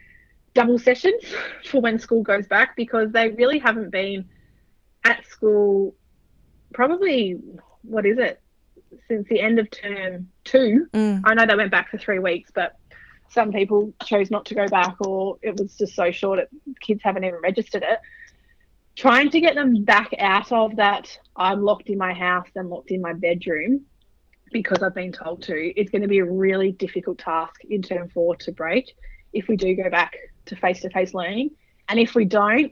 double 0.53 0.79
sessions 0.79 1.23
for 1.65 1.81
when 1.81 1.99
school 1.99 2.21
goes 2.21 2.47
back 2.47 2.75
because 2.75 3.11
they 3.11 3.29
really 3.29 3.59
haven't 3.59 3.91
been 3.91 4.29
at 5.03 5.25
school. 5.27 5.95
Probably, 6.73 7.37
what 7.81 8.05
is 8.05 8.17
it? 8.17 8.41
Since 9.07 9.27
the 9.27 9.41
end 9.41 9.59
of 9.59 9.69
term 9.71 10.29
two. 10.43 10.87
Mm. 10.93 11.21
I 11.25 11.33
know 11.33 11.45
they 11.45 11.55
went 11.55 11.71
back 11.71 11.89
for 11.89 11.97
three 11.97 12.19
weeks, 12.19 12.51
but 12.53 12.77
some 13.29 13.51
people 13.51 13.93
chose 14.05 14.29
not 14.29 14.45
to 14.45 14.55
go 14.55 14.67
back, 14.67 14.95
or 15.01 15.37
it 15.41 15.59
was 15.59 15.75
just 15.75 15.95
so 15.95 16.11
short. 16.11 16.39
that 16.39 16.49
kids 16.79 17.01
haven't 17.03 17.23
even 17.23 17.39
registered 17.41 17.83
it 17.83 17.99
trying 18.95 19.29
to 19.29 19.39
get 19.39 19.55
them 19.55 19.83
back 19.83 20.13
out 20.19 20.51
of 20.51 20.75
that 20.77 21.17
I'm 21.35 21.61
locked 21.61 21.89
in 21.89 21.97
my 21.97 22.13
house 22.13 22.47
and 22.55 22.69
locked 22.69 22.91
in 22.91 23.01
my 23.01 23.13
bedroom 23.13 23.85
because 24.51 24.81
I've 24.81 24.95
been 24.95 25.11
told 25.11 25.41
to 25.43 25.79
it's 25.79 25.91
going 25.91 26.01
to 26.01 26.07
be 26.07 26.19
a 26.19 26.25
really 26.25 26.71
difficult 26.71 27.17
task 27.17 27.61
in 27.69 27.81
term 27.81 28.09
four 28.09 28.35
to 28.37 28.51
break 28.51 28.95
if 29.33 29.47
we 29.47 29.57
do 29.57 29.75
go 29.75 29.89
back 29.89 30.15
to 30.45 30.55
face 30.55 30.81
to 30.81 30.89
face 30.89 31.13
learning. 31.13 31.51
And 31.89 31.99
if 31.99 32.15
we 32.15 32.25
don't, 32.25 32.71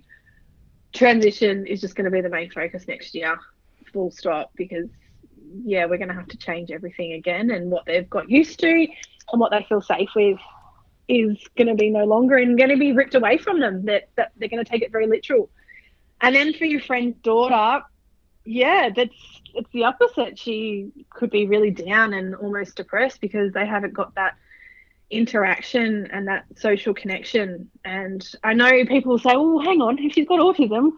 transition 0.93 1.67
is 1.67 1.81
just 1.81 1.95
going 1.95 2.05
to 2.05 2.11
be 2.11 2.21
the 2.21 2.29
main 2.29 2.49
focus 2.51 2.87
next 2.87 3.13
year, 3.13 3.37
full 3.91 4.11
stop, 4.11 4.51
because 4.55 4.89
yeah, 5.63 5.85
we're 5.85 5.97
going 5.97 6.09
to 6.09 6.15
have 6.15 6.27
to 6.29 6.37
change 6.37 6.71
everything 6.71 7.13
again. 7.13 7.51
And 7.51 7.69
what 7.69 7.85
they've 7.85 8.09
got 8.09 8.29
used 8.29 8.59
to 8.61 8.87
and 9.31 9.41
what 9.41 9.51
they 9.51 9.65
feel 9.67 9.81
safe 9.81 10.09
with 10.15 10.39
is 11.07 11.37
going 11.57 11.67
to 11.67 11.75
be 11.75 11.89
no 11.89 12.05
longer 12.05 12.37
and 12.37 12.57
going 12.57 12.69
to 12.69 12.77
be 12.77 12.93
ripped 12.93 13.15
away 13.15 13.37
from 13.37 13.59
them. 13.59 13.85
That, 13.85 14.09
that 14.15 14.31
they're 14.37 14.49
going 14.49 14.63
to 14.63 14.69
take 14.69 14.81
it 14.81 14.91
very 14.91 15.07
literal. 15.07 15.49
And 16.23 16.33
then 16.33 16.53
for 16.53 16.63
your 16.63 16.79
friend's 16.79 17.17
daughter, 17.17 17.83
yeah, 18.45 18.89
that's 18.95 19.13
it's 19.53 19.69
the 19.71 19.83
opposite. 19.83 20.39
She 20.39 20.91
could 21.09 21.29
be 21.29 21.45
really 21.45 21.69
down 21.69 22.13
and 22.13 22.33
almost 22.33 22.77
depressed 22.77 23.19
because 23.19 23.51
they 23.51 23.65
haven't 23.65 23.93
got 23.93 24.15
that 24.15 24.35
interaction 25.11 26.07
and 26.11 26.27
that 26.29 26.45
social 26.55 26.93
connection. 26.93 27.69
And 27.83 28.25
I 28.41 28.53
know 28.53 28.85
people 28.85 29.19
say, 29.19 29.35
"Well, 29.35 29.59
hang 29.59 29.81
on, 29.81 29.99
if 29.99 30.13
she's 30.13 30.27
got 30.27 30.39
autism, 30.39 30.93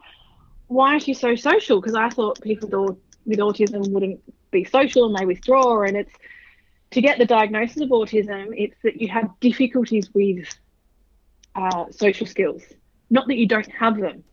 why 0.68 0.98
is 0.98 1.04
she 1.04 1.16
so 1.16 1.36
social?" 1.36 1.82
Because 1.82 1.96
I 1.96 2.10
thought 2.10 2.40
people 2.42 3.00
with 3.26 3.40
autism 3.40 3.92
wouldn't 3.92 4.22
be 4.52 4.64
social 4.64 5.08
and 5.08 5.16
they 5.18 5.26
withdraw. 5.26 5.82
And 5.82 5.98
it's 5.98 6.14
to 6.92 7.02
get 7.02 7.18
the 7.18 7.26
diagnosis 7.26 7.82
of 7.82 7.90
autism, 7.90 8.54
it's 8.56 8.78
that 8.84 9.02
you 9.02 9.08
have 9.08 9.30
difficulties 9.40 10.14
with 10.14 10.48
uh, 11.56 11.86
social 11.90 12.28
skills, 12.28 12.62
not 13.10 13.28
that 13.28 13.38
you 13.38 13.48
don't 13.48 13.72
have 13.72 13.98
them. 14.00 14.24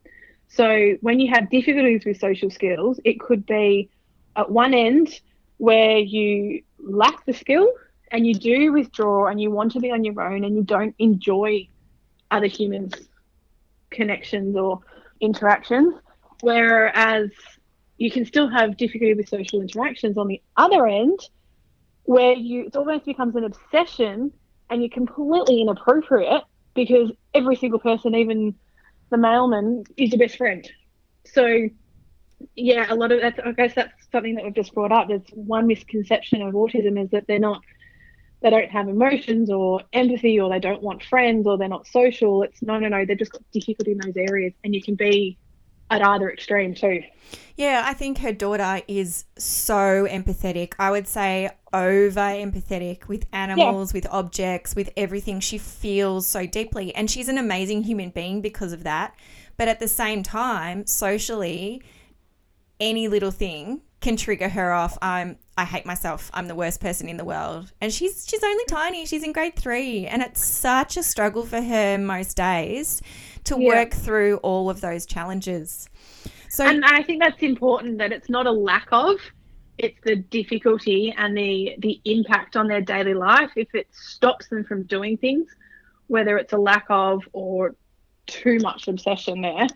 So 0.54 0.96
when 1.00 1.18
you 1.18 1.32
have 1.32 1.48
difficulties 1.48 2.04
with 2.04 2.18
social 2.18 2.50
skills, 2.50 3.00
it 3.04 3.18
could 3.18 3.46
be 3.46 3.88
at 4.36 4.50
one 4.50 4.74
end 4.74 5.20
where 5.56 5.96
you 5.96 6.62
lack 6.78 7.24
the 7.24 7.32
skill 7.32 7.72
and 8.10 8.26
you 8.26 8.34
do 8.34 8.70
withdraw 8.70 9.28
and 9.28 9.40
you 9.40 9.50
want 9.50 9.72
to 9.72 9.80
be 9.80 9.90
on 9.90 10.04
your 10.04 10.20
own 10.20 10.44
and 10.44 10.54
you 10.54 10.62
don't 10.62 10.94
enjoy 10.98 11.66
other 12.30 12.48
humans' 12.48 12.94
connections 13.90 14.54
or 14.54 14.80
interactions. 15.20 15.94
Whereas 16.42 17.30
you 17.96 18.10
can 18.10 18.26
still 18.26 18.48
have 18.50 18.76
difficulty 18.76 19.14
with 19.14 19.30
social 19.30 19.62
interactions 19.62 20.18
on 20.18 20.28
the 20.28 20.42
other 20.58 20.86
end, 20.86 21.18
where 22.02 22.34
you 22.34 22.66
it 22.66 22.76
almost 22.76 23.06
becomes 23.06 23.36
an 23.36 23.44
obsession 23.44 24.30
and 24.68 24.82
you're 24.82 24.90
completely 24.90 25.62
inappropriate 25.62 26.42
because 26.74 27.10
every 27.32 27.56
single 27.56 27.78
person, 27.78 28.14
even 28.14 28.54
the 29.12 29.18
mailman, 29.18 29.84
is 29.96 30.10
your 30.10 30.18
best 30.18 30.36
friend. 30.36 30.68
So 31.24 31.68
yeah, 32.56 32.86
a 32.88 32.96
lot 32.96 33.12
of 33.12 33.20
that. 33.20 33.46
I 33.46 33.52
guess 33.52 33.74
that's 33.74 33.92
something 34.10 34.34
that 34.34 34.44
we've 34.44 34.54
just 34.54 34.74
brought 34.74 34.90
up. 34.90 35.06
There's 35.06 35.22
one 35.32 35.68
misconception 35.68 36.42
of 36.42 36.54
autism 36.54 37.00
is 37.00 37.10
that 37.10 37.26
they're 37.28 37.38
not, 37.38 37.62
they 38.40 38.50
don't 38.50 38.70
have 38.70 38.88
emotions 38.88 39.50
or 39.50 39.82
empathy, 39.92 40.40
or 40.40 40.50
they 40.50 40.58
don't 40.58 40.82
want 40.82 41.04
friends, 41.04 41.46
or 41.46 41.56
they're 41.56 41.68
not 41.68 41.86
social. 41.86 42.42
It's 42.42 42.60
no, 42.62 42.80
no, 42.80 42.88
no. 42.88 43.04
They've 43.04 43.18
just 43.18 43.30
got 43.30 43.42
difficulty 43.52 43.92
in 43.92 43.98
those 43.98 44.16
areas, 44.16 44.54
and 44.64 44.74
you 44.74 44.82
can 44.82 44.96
be 44.96 45.38
at 45.92 46.02
either 46.02 46.30
extreme 46.30 46.74
too. 46.74 47.02
Yeah, 47.56 47.82
I 47.84 47.92
think 47.92 48.18
her 48.18 48.32
daughter 48.32 48.82
is 48.88 49.24
so 49.36 50.06
empathetic. 50.08 50.72
I 50.78 50.90
would 50.90 51.06
say 51.06 51.50
over 51.72 52.20
empathetic 52.20 53.08
with 53.08 53.26
animals, 53.32 53.92
yeah. 53.92 53.98
with 53.98 54.06
objects, 54.10 54.74
with 54.74 54.90
everything. 54.96 55.40
She 55.40 55.58
feels 55.58 56.26
so 56.26 56.46
deeply, 56.46 56.94
and 56.94 57.10
she's 57.10 57.28
an 57.28 57.38
amazing 57.38 57.84
human 57.84 58.10
being 58.10 58.40
because 58.40 58.72
of 58.72 58.84
that. 58.84 59.14
But 59.58 59.68
at 59.68 59.80
the 59.80 59.88
same 59.88 60.22
time, 60.22 60.86
socially, 60.86 61.82
any 62.80 63.06
little 63.06 63.30
thing 63.30 63.82
can 64.00 64.16
trigger 64.16 64.48
her 64.48 64.72
off. 64.72 64.98
I'm 65.00 65.36
I 65.56 65.64
hate 65.64 65.84
myself. 65.84 66.30
I'm 66.32 66.48
the 66.48 66.54
worst 66.54 66.80
person 66.80 67.08
in 67.08 67.18
the 67.18 67.24
world. 67.24 67.72
And 67.80 67.92
she's 67.92 68.26
she's 68.28 68.42
only 68.42 68.64
tiny. 68.66 69.04
She's 69.06 69.22
in 69.22 69.32
grade 69.32 69.56
3 69.56 70.06
and 70.06 70.22
it's 70.22 70.44
such 70.44 70.96
a 70.96 71.02
struggle 71.02 71.44
for 71.44 71.60
her 71.60 71.98
most 71.98 72.36
days 72.36 73.02
to 73.44 73.60
yeah. 73.60 73.68
work 73.68 73.92
through 73.92 74.36
all 74.38 74.70
of 74.70 74.80
those 74.80 75.06
challenges. 75.06 75.88
So 76.48 76.66
And 76.66 76.84
I 76.84 77.02
think 77.02 77.22
that's 77.22 77.42
important 77.42 77.98
that 77.98 78.12
it's 78.12 78.28
not 78.28 78.46
a 78.46 78.52
lack 78.52 78.88
of 78.92 79.16
it's 79.78 79.98
the 80.04 80.16
difficulty 80.16 81.14
and 81.16 81.36
the 81.36 81.74
the 81.78 82.00
impact 82.04 82.56
on 82.56 82.68
their 82.68 82.80
daily 82.80 83.14
life 83.14 83.50
if 83.56 83.74
it 83.74 83.88
stops 83.92 84.48
them 84.48 84.64
from 84.64 84.82
doing 84.84 85.16
things 85.16 85.48
whether 86.08 86.36
it's 86.36 86.52
a 86.52 86.58
lack 86.58 86.84
of 86.88 87.22
or 87.32 87.74
too 88.26 88.58
much 88.58 88.86
obsession 88.88 89.40
there 89.40 89.66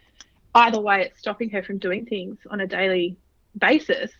either 0.54 0.80
way 0.80 1.02
it's 1.02 1.18
stopping 1.18 1.50
her 1.50 1.62
from 1.62 1.78
doing 1.78 2.04
things 2.06 2.38
on 2.50 2.61
a 2.61 2.66
daily 2.66 3.16
basis 3.58 4.11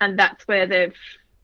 and 0.00 0.18
that's 0.18 0.46
where 0.46 0.66
they've 0.66 0.94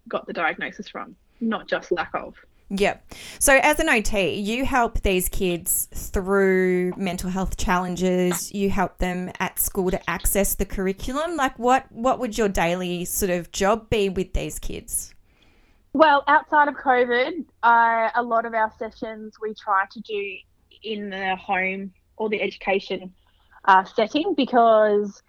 got 0.09 0.27
the 0.27 0.33
diagnosis 0.33 0.89
from 0.89 1.15
not 1.41 1.69
just 1.69 1.91
lack 1.91 2.15
of 2.15 2.35
Yep. 2.75 3.13
So, 3.39 3.59
as 3.63 3.81
an 3.81 3.91
OT, 3.91 4.35
you 4.35 4.65
help 4.65 5.03
these 5.03 5.29
kids 5.29 5.89
through 5.93 6.95
mental 6.97 7.29
health 7.29 7.59
challenges. 7.59 8.51
You 8.55 8.71
help 8.71 8.97
them 8.97 9.31
at 9.41 9.59
school 9.59 9.91
to 9.91 10.11
access 10.11 10.55
the 10.55 10.65
curriculum. 10.65 11.37
Like, 11.37 11.59
what 11.59 11.93
what 11.93 12.19
would 12.19 12.39
your 12.39 12.49
daily 12.49 13.05
sort 13.05 13.31
of 13.31 13.53
job 13.53 13.91
be 13.91 14.09
with 14.09 14.33
these 14.33 14.59
kids? 14.59 15.13
Well, 15.93 16.25
outside 16.27 16.69
of 16.69 16.75
COVID, 16.77 17.45
uh, 17.63 18.09
a 18.15 18.23
lot 18.23 18.47
of 18.47 18.55
our 18.55 18.73
sessions 18.79 19.35
we 19.39 19.53
try 19.53 19.85
to 19.91 20.01
do 20.01 20.37
in 20.83 21.11
the 21.11 21.37
home 21.37 21.93
or 22.17 22.31
the 22.31 22.41
education 22.41 23.13
uh, 23.67 23.85
setting 23.85 24.33
because 24.35 25.23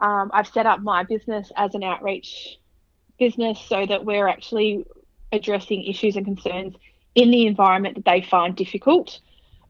um, 0.00 0.32
I've 0.34 0.48
set 0.48 0.66
up 0.66 0.80
my 0.80 1.04
business 1.04 1.52
as 1.56 1.76
an 1.76 1.84
outreach 1.84 2.58
business 3.20 3.60
so 3.68 3.86
that 3.86 4.04
we're 4.04 4.26
actually 4.26 4.84
addressing 5.32 5.84
issues 5.84 6.16
and 6.16 6.24
concerns 6.24 6.76
in 7.14 7.30
the 7.30 7.46
environment 7.46 7.96
that 7.96 8.04
they 8.04 8.22
find 8.22 8.56
difficult. 8.56 9.20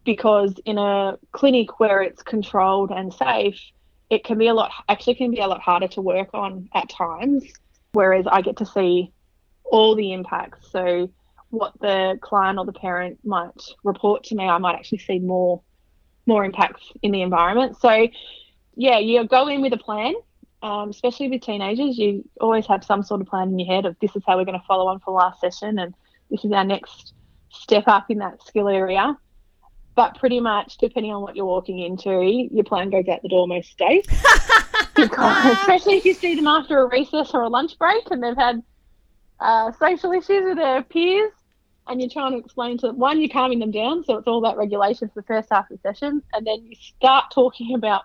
Because 0.04 0.54
in 0.64 0.78
a 0.78 1.16
clinic 1.30 1.78
where 1.78 2.02
it's 2.02 2.22
controlled 2.22 2.90
and 2.90 3.12
safe, 3.12 3.60
it 4.10 4.24
can 4.24 4.36
be 4.36 4.48
a 4.48 4.54
lot, 4.54 4.72
actually, 4.88 5.14
can 5.14 5.30
be 5.30 5.40
a 5.40 5.46
lot 5.46 5.60
harder 5.60 5.88
to 5.88 6.00
work 6.00 6.30
on 6.34 6.68
at 6.74 6.88
times. 6.88 7.44
Whereas 7.92 8.26
I 8.26 8.42
get 8.42 8.56
to 8.58 8.66
see 8.66 9.12
all 9.64 9.94
the 9.94 10.12
impacts. 10.12 10.70
So, 10.70 11.08
what 11.50 11.72
the 11.80 12.18
client 12.20 12.58
or 12.58 12.64
the 12.64 12.72
parent 12.72 13.18
might 13.24 13.50
report 13.84 14.24
to 14.24 14.34
me, 14.34 14.44
I 14.44 14.58
might 14.58 14.74
actually 14.74 14.98
see 14.98 15.18
more 15.18 15.62
more 16.26 16.44
impacts 16.44 16.82
in 17.02 17.10
the 17.12 17.22
environment. 17.22 17.76
So, 17.80 18.08
yeah, 18.74 18.98
you 18.98 19.26
go 19.26 19.48
in 19.48 19.60
with 19.60 19.72
a 19.72 19.78
plan 19.78 20.14
um, 20.62 20.90
especially 20.90 21.28
with 21.28 21.42
teenagers, 21.42 21.98
you 21.98 22.24
always 22.40 22.66
have 22.66 22.84
some 22.84 23.02
sort 23.02 23.20
of 23.20 23.26
plan 23.26 23.48
in 23.48 23.58
your 23.58 23.66
head 23.66 23.84
of 23.84 23.96
this 24.00 24.14
is 24.14 24.22
how 24.26 24.36
we're 24.36 24.44
going 24.44 24.58
to 24.58 24.66
follow 24.66 24.86
on 24.86 25.00
for 25.00 25.12
last 25.12 25.40
session 25.40 25.78
and 25.78 25.94
this 26.30 26.44
is 26.44 26.52
our 26.52 26.64
next 26.64 27.12
step 27.50 27.84
up 27.88 28.06
in 28.10 28.18
that 28.18 28.42
skill 28.42 28.68
area. 28.68 29.16
But 29.94 30.18
pretty 30.18 30.40
much, 30.40 30.78
depending 30.78 31.12
on 31.12 31.20
what 31.20 31.36
you're 31.36 31.44
walking 31.44 31.80
into, 31.80 32.22
your 32.50 32.64
plan 32.64 32.88
goes 32.88 33.06
out 33.08 33.20
the 33.22 33.28
door 33.28 33.46
most 33.46 33.76
days. 33.76 34.06
because, 34.96 35.58
especially 35.58 35.96
if 35.96 36.04
you 36.06 36.14
see 36.14 36.34
them 36.34 36.46
after 36.46 36.78
a 36.78 36.88
recess 36.88 37.32
or 37.34 37.42
a 37.42 37.48
lunch 37.48 37.78
break 37.78 38.10
and 38.10 38.22
they've 38.22 38.36
had 38.36 38.62
uh, 39.40 39.70
social 39.72 40.12
issues 40.12 40.44
with 40.44 40.56
their 40.56 40.82
peers, 40.82 41.32
and 41.88 42.00
you're 42.00 42.08
trying 42.08 42.32
to 42.32 42.38
explain 42.38 42.78
to 42.78 42.86
them, 42.86 42.98
one, 42.98 43.20
you're 43.20 43.28
calming 43.28 43.58
them 43.58 43.72
down, 43.72 44.04
so 44.04 44.16
it's 44.16 44.26
all 44.26 44.38
about 44.38 44.56
regulation 44.56 45.08
for 45.08 45.20
the 45.20 45.26
first 45.26 45.48
half 45.50 45.68
of 45.70 45.76
the 45.82 45.92
session, 45.92 46.22
and 46.32 46.46
then 46.46 46.64
you 46.64 46.76
start 46.76 47.24
talking 47.34 47.74
about 47.74 48.02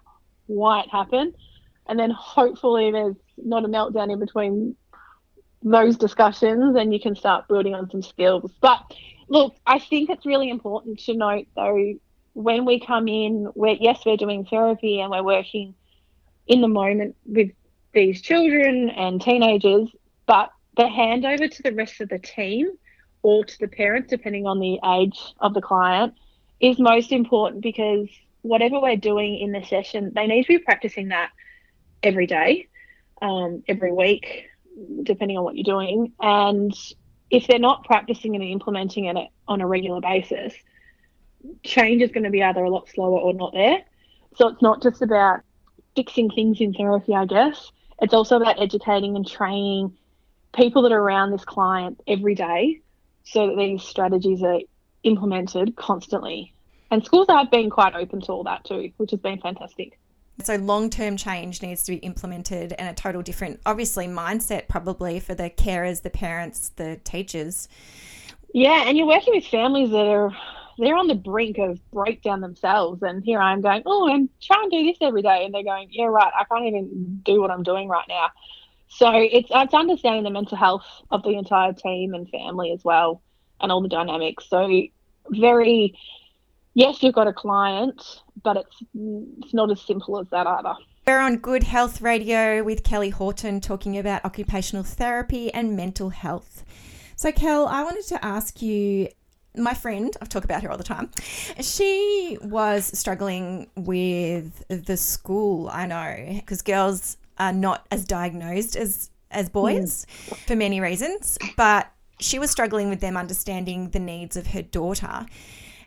why 0.48 0.82
it 0.82 0.90
happened 0.90 1.36
and 1.88 2.00
then 2.00 2.12
hopefully 2.12 2.92
there's 2.92 3.16
not 3.38 3.66
a 3.66 3.68
meltdown 3.68 4.12
in 4.12 4.20
between 4.20 4.76
those 5.64 5.98
discussions 5.98 6.76
and 6.76 6.94
you 6.94 7.00
can 7.00 7.16
start 7.16 7.48
building 7.48 7.74
on 7.74 7.90
some 7.90 8.02
skills. 8.02 8.52
But 8.62 8.94
look, 9.28 9.56
I 9.66 9.80
think 9.80 10.10
it's 10.10 10.26
really 10.26 10.50
important 10.50 11.00
to 11.00 11.14
note 11.16 11.48
though 11.56 11.96
when 12.34 12.66
we 12.66 12.80
come 12.80 13.08
in, 13.08 13.50
we're 13.56 13.78
yes, 13.80 14.04
we're 14.06 14.18
doing 14.18 14.46
therapy 14.46 15.00
and 15.00 15.10
we're 15.10 15.24
working 15.24 15.74
in 16.46 16.62
the 16.62 16.68
moment 16.68 17.16
with 17.26 17.52
these 17.94 18.22
children 18.22 18.90
and 18.92 19.22
teenagers, 19.22 19.90
but 20.28 20.52
the 20.76 20.84
handover 20.84 21.50
to 21.50 21.64
the 21.64 21.74
rest 21.74 22.00
of 22.00 22.10
the 22.10 22.20
team 22.20 22.68
or 23.24 23.44
to 23.44 23.60
the 23.60 23.68
parents, 23.68 24.10
depending 24.10 24.46
on 24.46 24.60
the 24.60 24.80
age 24.86 25.20
of 25.40 25.54
the 25.54 25.62
client, 25.62 26.14
is 26.60 26.78
most 26.80 27.12
important 27.12 27.62
because 27.62 28.08
whatever 28.44 28.80
we're 28.80 28.96
doing 28.96 29.40
in 29.40 29.52
the 29.52 29.64
session, 29.64 30.12
they 30.14 30.28
need 30.28 30.44
to 30.44 30.48
be 30.48 30.60
practicing 30.60 31.10
that 31.10 31.32
every 32.08 32.28
day, 32.28 32.68
um, 33.22 33.64
every 33.68 33.92
week, 33.92 34.46
depending 35.04 35.38
on 35.38 35.44
what 35.44 35.56
you're 35.56 35.64
doing. 35.64 36.14
And 36.20 36.74
if 37.30 37.48
they're 37.48 37.60
not 37.60 37.84
practicing 37.84 38.36
and 38.36 38.44
implementing 38.44 39.06
it 39.06 39.18
on 39.48 39.62
a 39.62 39.68
regular 39.68 40.02
basis, 40.02 40.54
change 41.64 42.02
is 42.02 42.12
going 42.12 42.24
to 42.24 42.30
be 42.30 42.44
either 42.44 42.64
a 42.64 42.70
lot 42.70 42.90
slower 42.90 43.20
or 43.20 43.34
not 43.34 43.54
there. 43.54 43.84
So 44.38 44.48
it's 44.48 44.62
not 44.62 44.82
just 44.82 45.02
about 45.02 45.42
fixing 45.96 46.30
things 46.30 46.62
in 46.62 46.74
therapy, 46.74 47.14
I 47.14 47.26
guess. 47.26 47.72
It's 48.02 48.14
also 48.14 48.38
about 48.38 48.62
educating 48.62 49.16
and 49.16 49.28
training 49.28 49.98
people 50.54 50.84
that 50.84 50.92
are 50.92 51.00
around 51.00 51.32
this 51.32 51.44
client 51.44 52.00
every 52.08 52.36
day 52.36 52.82
so 53.24 53.48
that 53.48 53.58
these 53.58 53.84
strategies 53.84 54.44
are 54.44 54.60
implemented 55.04 55.76
constantly. 55.76 56.54
And 56.90 57.04
schools 57.04 57.28
have 57.30 57.52
been 57.52 57.70
quite 57.70 57.96
open 57.96 58.22
to 58.22 58.32
all 58.32 58.44
that 58.44 58.64
too, 58.64 58.92
which 58.98 59.12
has 59.12 59.20
been 59.20 59.40
fantastic. 59.40 60.00
So 60.44 60.56
long 60.56 60.90
term 60.90 61.18
change 61.18 61.62
needs 61.62 61.84
to 61.84 61.94
be 61.94 61.98
implemented 61.98 62.74
and 62.78 62.88
a 62.88 62.94
total 62.94 63.22
different, 63.22 63.60
obviously, 63.66 64.08
mindset 64.08 64.68
probably 64.68 65.20
for 65.20 65.34
the 65.34 65.50
carers, 65.50 66.04
the 66.04 66.10
parents, 66.10 66.70
the 66.76 67.00
teachers. 67.04 67.68
Yeah, 68.54 68.84
and 68.86 68.98
you're 68.98 69.08
working 69.08 69.34
with 69.34 69.46
families 69.48 69.90
that 69.90 70.08
are 70.08 70.32
they're 70.78 70.96
on 70.96 71.08
the 71.08 71.16
brink 71.16 71.58
of 71.58 71.80
breakdown 71.92 72.42
themselves, 72.42 73.02
and 73.02 73.24
here 73.24 73.42
I 73.42 73.52
am 73.52 73.62
going, 73.62 73.82
oh, 73.86 74.10
I'm 74.10 74.30
trying 74.42 74.70
to 74.70 74.78
do 74.78 74.84
this 74.86 74.98
every 75.02 75.24
day, 75.24 75.44
and 75.44 75.54
they're 75.54 75.64
going, 75.64 75.90
yeah, 75.92 76.06
right, 76.06 76.32
I 76.40 76.44
can't 76.44 76.66
even 76.66 77.22
do 77.24 77.42
what 77.42 77.50
I'm 77.50 77.64
doing 77.64 77.88
right 77.88 78.06
now. 78.08 78.30
So 78.90 79.12
it's 79.14 79.50
it's 79.52 79.74
understanding 79.74 80.24
the 80.24 80.30
mental 80.30 80.58
health 80.58 80.86
of 81.10 81.24
the 81.24 81.32
entire 81.32 81.74
team 81.74 82.14
and 82.14 82.30
family 82.30 82.72
as 82.72 82.84
well, 82.84 83.22
and 83.60 83.72
all 83.72 83.82
the 83.82 83.90
dynamics. 83.90 84.46
So 84.48 84.70
very 85.30 85.98
yes, 86.78 87.02
you've 87.02 87.16
got 87.16 87.28
a 87.28 87.34
client, 87.34 88.22
but 88.44 88.56
it's 88.58 88.84
it's 88.94 89.54
not 89.54 89.72
as 89.72 89.82
simple 89.82 90.20
as 90.20 90.28
that 90.30 90.48
either. 90.48 90.76
We're 91.06 91.20
on 91.20 91.38
Good 91.38 91.64
Health 91.64 92.02
Radio 92.02 92.64
with 92.64 92.84
Kelly 92.84 93.10
Horton 93.10 93.60
talking 93.62 93.98
about 93.98 94.24
occupational 94.24 94.84
therapy 94.84 95.52
and 95.54 95.76
mental 95.76 96.10
health. 96.10 96.64
So, 97.16 97.32
Kel, 97.32 97.68
I 97.68 97.84
wanted 97.84 98.06
to 98.08 98.24
ask 98.24 98.62
you 98.62 99.10
my 99.56 99.74
friend, 99.74 100.16
I've 100.22 100.30
talked 100.30 100.46
about 100.46 100.62
her 100.62 100.70
all 100.70 100.78
the 100.78 100.84
time, 100.84 101.10
she 101.62 102.38
was 102.44 102.96
struggling 102.98 103.68
with 103.76 104.64
the 104.68 104.98
school, 104.98 105.70
I 105.72 105.88
know, 105.88 106.26
because 106.36 106.62
girls 106.62 107.18
are 107.40 107.54
not 107.54 107.88
as 107.92 108.06
diagnosed 108.06 108.76
as 108.76 109.10
as 109.32 109.50
boys 109.50 110.06
mm. 110.06 110.38
for 110.48 110.56
many 110.56 110.80
reasons, 110.80 111.38
but 111.58 111.92
she 112.20 112.40
was 112.40 112.52
struggling 112.52 112.88
with 112.88 113.02
them 113.02 113.18
understanding 113.18 113.90
the 113.90 114.00
needs 114.00 114.38
of 114.38 114.48
her 114.48 114.62
daughter. 114.62 115.26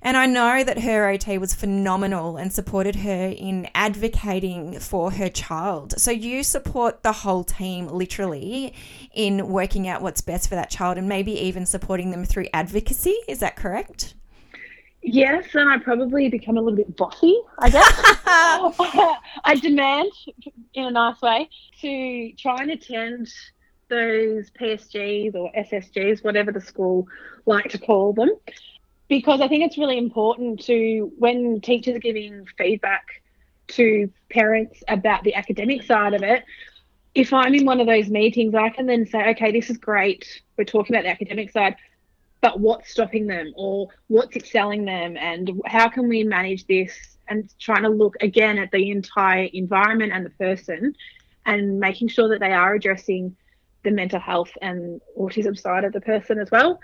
And 0.03 0.17
I 0.17 0.25
know 0.27 0.65
that 0.65 0.81
her 0.81 1.11
OT 1.11 1.37
was 1.37 1.53
phenomenal 1.53 2.39
and 2.39 2.53
supported 2.53 2.97
her 2.97 3.35
in 3.37 3.69
advocating 3.75 4.79
for 4.79 5.11
her 5.13 5.29
child. 5.29 6.01
So 6.01 6.11
you 6.11 6.43
support 6.43 7.03
the 7.03 7.13
whole 7.13 7.45
team 7.45 7.87
literally 7.87 8.75
in 9.13 9.49
working 9.49 9.87
out 9.89 10.01
what's 10.01 10.23
best 10.23 10.49
for 10.49 10.55
that 10.55 10.71
child 10.71 10.97
and 10.97 11.09
maybe 11.09 11.33
even 11.33 11.67
supporting 11.67 12.13
them 12.13 12.25
through 12.25 12.47
advocacy. 12.55 13.17
Is 13.29 13.41
that 13.41 13.57
correct? 13.57 14.15
Yes, 15.03 15.55
and 15.55 15.69
I 15.69 15.79
probably 15.79 16.29
become 16.29 16.57
a 16.57 16.61
little 16.61 16.77
bit 16.77 16.97
bossy, 16.97 17.39
I 17.59 17.71
guess. 17.71 17.93
I 19.45 19.59
demand, 19.61 20.11
in 20.75 20.85
a 20.85 20.91
nice 20.91 21.21
way, 21.23 21.49
to 21.81 22.33
try 22.39 22.57
and 22.61 22.71
attend 22.71 23.29
those 23.89 24.51
PSGs 24.51 25.35
or 25.35 25.51
SSGs, 25.53 26.23
whatever 26.23 26.53
the 26.53 26.61
school 26.61 27.07
like 27.47 27.71
to 27.71 27.79
call 27.79 28.13
them, 28.13 28.31
because 29.11 29.41
I 29.41 29.49
think 29.49 29.65
it's 29.65 29.77
really 29.77 29.99
important 29.99 30.65
to, 30.67 31.13
when 31.19 31.61
teachers 31.61 31.97
are 31.97 32.01
giving 32.01 32.47
feedback 32.57 33.05
to 33.67 34.09
parents 34.31 34.85
about 34.87 35.25
the 35.25 35.35
academic 35.35 35.83
side 35.83 36.15
of 36.15 36.23
it, 36.23 36.45
if 37.17 37.33
I'm 37.33 37.53
in 37.57 37.67
one 37.67 37.81
of 37.81 37.89
those 37.89 38.09
meetings, 38.09 38.55
I 38.55 38.69
can 38.69 38.87
then 38.87 39.05
say, 39.05 39.31
okay, 39.31 39.51
this 39.51 39.69
is 39.69 39.79
great. 39.79 40.41
We're 40.57 40.63
talking 40.63 40.95
about 40.95 41.03
the 41.03 41.11
academic 41.11 41.51
side, 41.51 41.75
but 42.41 42.61
what's 42.61 42.93
stopping 42.93 43.27
them 43.27 43.53
or 43.57 43.89
what's 44.07 44.37
excelling 44.37 44.85
them 44.85 45.17
and 45.17 45.61
how 45.67 45.89
can 45.89 46.09
we 46.09 46.23
manage 46.23 46.69
this 46.69 46.97
and 47.27 47.53
trying 47.59 47.83
to 47.83 47.89
look 47.89 48.15
again 48.21 48.59
at 48.59 48.71
the 48.71 48.93
entire 48.93 49.49
environment 49.53 50.13
and 50.13 50.25
the 50.25 50.31
person 50.31 50.95
and 51.47 51.81
making 51.81 52.07
sure 52.07 52.29
that 52.29 52.39
they 52.39 52.53
are 52.53 52.75
addressing 52.75 53.35
the 53.83 53.91
mental 53.91 54.21
health 54.21 54.53
and 54.63 55.01
autism 55.19 55.59
side 55.59 55.83
of 55.83 55.93
the 55.93 56.01
person 56.01 56.39
as 56.39 56.49
well 56.53 56.79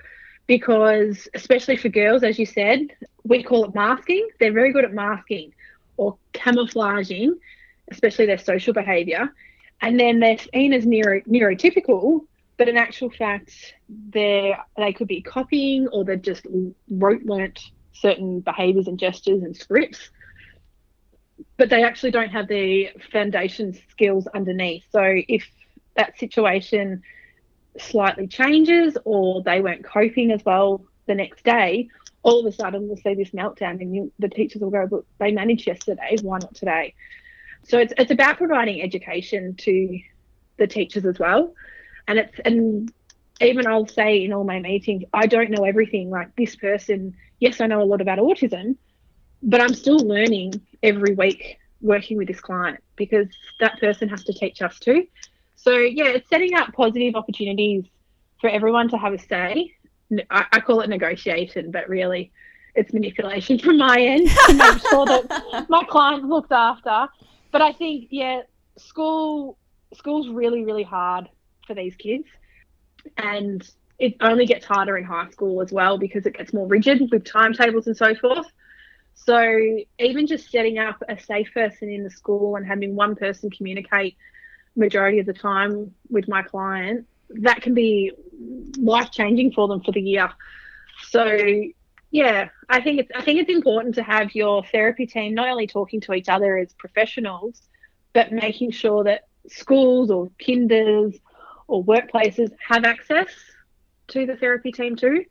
because 0.47 1.29
especially 1.35 1.77
for 1.77 1.89
girls, 1.89 2.23
as 2.23 2.39
you 2.39 2.47
said, 2.47 2.89
we 3.25 3.43
call 3.43 3.65
it 3.65 3.75
masking. 3.75 4.29
They're 4.39 4.53
very 4.53 4.73
good 4.73 4.85
at 4.85 4.93
masking 4.93 5.53
or 5.97 6.17
camouflaging, 6.33 7.39
especially 7.91 8.27
their 8.27 8.39
social 8.39 8.73
behaviour. 8.73 9.33
And 9.81 9.99
then 9.99 10.21
they're 10.21 10.39
seen 10.39 10.73
as 10.73 10.87
neuro, 10.87 11.21
neurotypical, 11.23 12.21
but 12.57 12.69
in 12.69 12.77
actual 12.77 13.11
fact, 13.11 13.75
they 13.89 14.55
they 14.77 14.93
could 14.93 15.09
be 15.09 15.21
copying 15.21 15.89
or 15.89 16.05
they've 16.05 16.23
just 16.23 16.47
rote 16.91 17.25
learnt 17.25 17.61
certain 17.93 18.41
behaviours 18.41 18.89
and 18.89 18.99
gestures 18.99 19.43
and 19.43 19.57
scripts, 19.57 20.11
but 21.57 21.69
they 21.69 21.83
actually 21.83 22.11
don't 22.11 22.31
have 22.31 22.49
the 22.49 22.91
foundation 23.13 23.79
skills 23.91 24.27
underneath. 24.29 24.85
So 24.91 25.03
if 25.29 25.47
that 25.97 26.19
situation 26.19 27.03
slightly 27.81 28.27
changes 28.27 28.97
or 29.05 29.43
they 29.43 29.61
weren't 29.61 29.85
coping 29.85 30.31
as 30.31 30.45
well 30.45 30.85
the 31.07 31.15
next 31.15 31.45
day, 31.45 31.89
all 32.23 32.41
of 32.41 32.47
a 32.47 32.53
sudden 32.53 32.89
we'll 32.89 32.97
see 32.97 33.15
this 33.15 33.31
meltdown 33.31 33.81
and 33.81 33.95
you, 33.95 34.13
the 34.19 34.29
teachers 34.29 34.61
will 34.61 34.71
go, 34.71 34.87
but 34.87 35.05
they 35.19 35.31
managed 35.33 35.67
yesterday, 35.67 36.17
why 36.23 36.39
not 36.39 36.55
today? 36.55 36.95
So 37.65 37.79
it's, 37.79 37.93
it's 37.97 38.11
about 38.11 38.39
providing 38.39 38.83
education 38.83 39.55
to 39.57 40.01
the 40.57 40.67
teachers 40.67 41.05
as 41.05 41.19
well. 41.19 41.55
And 42.09 42.19
it's, 42.19 42.39
and 42.45 42.93
even 43.41 43.67
I'll 43.67 43.87
say 43.87 44.25
in 44.25 44.33
all 44.33 44.45
my 44.45 44.61
meetings, 44.61 45.05
I 45.13 45.27
don't 45.27 45.51
know 45.51 45.65
everything. 45.65 46.11
Like 46.11 46.35
this 46.37 46.57
person, 46.57 47.17
yes, 47.39 47.61
I 47.61 47.67
know 47.67 47.83
a 47.83 47.85
lot 47.85 48.01
about 48.01 48.19
autism, 48.19 48.77
but 49.43 49.61
I'm 49.61 49.75
still 49.75 49.99
learning 49.99 50.61
every 50.83 51.15
week 51.15 51.59
working 51.81 52.17
with 52.17 52.29
this 52.29 52.41
client 52.41 52.81
because 52.97 53.29
that 53.61 53.79
person 53.79 54.09
has 54.09 54.25
to 54.25 54.33
teach 54.33 54.63
us 54.63 54.79
too. 54.79 55.07
So 55.67 55.79
yeah, 55.79 56.11
it's 56.11 56.29
setting 56.31 56.55
up 56.55 56.73
positive 56.75 57.17
opportunities 57.17 57.87
for 58.41 58.49
everyone 58.49 58.89
to 58.91 58.97
have 58.97 59.13
a 59.13 59.19
say. 59.19 59.73
I, 60.31 60.47
I 60.53 60.61
call 60.61 60.81
it 60.83 60.89
negotiation, 60.89 61.73
but 61.73 61.89
really 61.89 62.31
it's 62.77 62.93
manipulation 62.93 63.59
from 63.65 63.79
my 63.79 64.01
end 64.01 64.29
to 64.47 64.55
make 64.55 64.79
sure 64.89 65.07
that 65.07 65.67
my 65.69 65.83
client 65.91 66.25
looked 66.25 66.53
after. 66.53 67.09
But 67.51 67.63
I 67.63 67.73
think 67.73 68.07
yeah, 68.11 68.43
school 68.79 69.59
school's 69.93 70.29
really 70.29 70.65
really 70.65 70.85
hard 70.85 71.29
for 71.67 71.75
these 71.75 71.97
kids, 71.97 72.29
and 73.19 73.69
it 73.99 74.15
only 74.21 74.47
gets 74.47 74.65
harder 74.65 74.97
in 74.97 75.03
high 75.03 75.31
school 75.31 75.61
as 75.61 75.73
well 75.73 75.99
because 75.99 76.27
it 76.27 76.37
gets 76.37 76.53
more 76.53 76.69
rigid 76.69 77.11
with 77.11 77.25
timetables 77.25 77.89
and 77.89 77.97
so 77.97 78.15
forth. 78.15 78.47
So 79.15 79.81
even 79.99 80.29
just 80.29 80.49
setting 80.49 80.79
up 80.79 81.03
a 81.09 81.19
safe 81.19 81.53
person 81.53 81.89
in 81.89 82.05
the 82.05 82.11
school 82.11 82.55
and 82.55 82.65
having 82.65 82.95
one 82.95 83.17
person 83.17 83.51
communicate 83.51 84.17
majority 84.77 85.19
of 85.19 85.27
the 85.27 85.33
time 85.33 85.95
with 86.11 86.29
my 86.29 86.43
client, 86.43 87.07
that 87.31 87.63
can 87.63 87.75
be 87.75 88.13
life 88.79 89.11
changing 89.11 89.53
for 89.53 89.69
them 89.69 89.81
for 89.81 89.93
the 89.93 90.01
year. 90.01 90.31
So 91.09 91.39
yeah, 92.11 92.49
I 92.69 92.81
think 92.81 93.01
it's 93.01 93.11
I 93.15 93.23
think 93.23 93.41
it's 93.41 93.51
important 93.51 93.97
to 93.97 94.03
have 94.03 94.35
your 94.35 94.65
therapy 94.65 95.07
team 95.07 95.35
not 95.35 95.49
only 95.49 95.67
talking 95.67 96.01
to 96.03 96.15
each 96.15 96.29
other 96.29 96.57
as 96.57 96.73
professionals, 96.75 97.61
but 98.13 98.33
making 98.33 98.71
sure 98.71 99.05
that 99.05 99.27
schools 99.49 100.11
or 100.11 100.31
kinders 100.39 101.15
or 101.69 101.85
workplaces 101.85 102.51
have 102.67 102.85
access 102.85 103.29
to 104.09 104.25
the 104.27 104.37
therapy 104.37 104.73
team 104.73 104.97
too. 104.97 105.25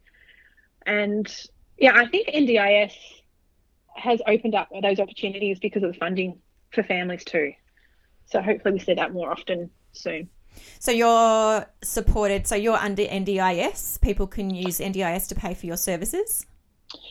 And 0.85 1.27
yeah, 1.77 1.93
I 1.95 2.07
think 2.07 2.27
NDIS 2.27 2.93
has 3.95 4.21
opened 4.27 4.55
up 4.55 4.69
those 4.81 4.99
opportunities 4.99 5.59
because 5.59 5.83
of 5.83 5.93
the 5.93 5.97
funding 5.97 6.39
for 6.71 6.83
families 6.83 7.23
too. 7.23 7.53
So 8.25 8.41
hopefully 8.41 8.73
we 8.73 8.79
see 8.79 8.93
that 8.93 9.13
more 9.13 9.31
often 9.31 9.69
soon. 9.93 10.29
So 10.79 10.91
you're 10.91 11.65
supported. 11.83 12.47
So 12.47 12.55
you're 12.55 12.77
under 12.77 13.03
NDIS. 13.03 14.01
People 14.01 14.27
can 14.27 14.49
use 14.49 14.79
NDIS 14.79 15.27
to 15.29 15.35
pay 15.35 15.53
for 15.53 15.65
your 15.65 15.77
services. 15.77 16.45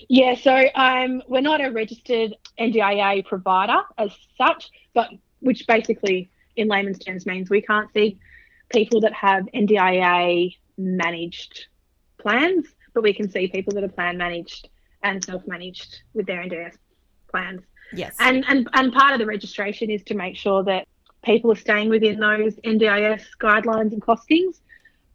Yeah. 0.08 0.34
So 0.34 0.64
um, 0.74 1.22
we're 1.28 1.40
not 1.40 1.64
a 1.64 1.70
registered 1.70 2.34
NDIA 2.58 3.24
provider 3.24 3.80
as 3.98 4.10
such, 4.36 4.70
but 4.94 5.10
which 5.40 5.66
basically, 5.66 6.30
in 6.56 6.68
layman's 6.68 6.98
terms, 6.98 7.26
means 7.26 7.50
we 7.50 7.60
can't 7.60 7.92
see 7.92 8.18
people 8.70 9.00
that 9.02 9.12
have 9.12 9.44
NDIA 9.54 10.56
managed 10.78 11.66
plans, 12.18 12.66
but 12.94 13.02
we 13.02 13.12
can 13.12 13.30
see 13.30 13.48
people 13.48 13.74
that 13.74 13.84
are 13.84 13.88
plan 13.88 14.16
managed 14.16 14.68
and 15.02 15.22
self 15.22 15.46
managed 15.46 16.02
with 16.14 16.26
their 16.26 16.42
NDIS 16.42 16.76
plans. 17.30 17.60
Yes. 17.92 18.14
And, 18.18 18.44
and 18.48 18.68
and 18.72 18.92
part 18.92 19.12
of 19.12 19.18
the 19.18 19.26
registration 19.26 19.90
is 19.90 20.02
to 20.04 20.14
make 20.14 20.36
sure 20.36 20.64
that 20.64 20.88
people 21.24 21.52
are 21.52 21.56
staying 21.56 21.88
within 21.88 22.20
those 22.20 22.54
NDIS 22.56 23.22
guidelines 23.40 23.92
and 23.92 24.02
costings. 24.02 24.60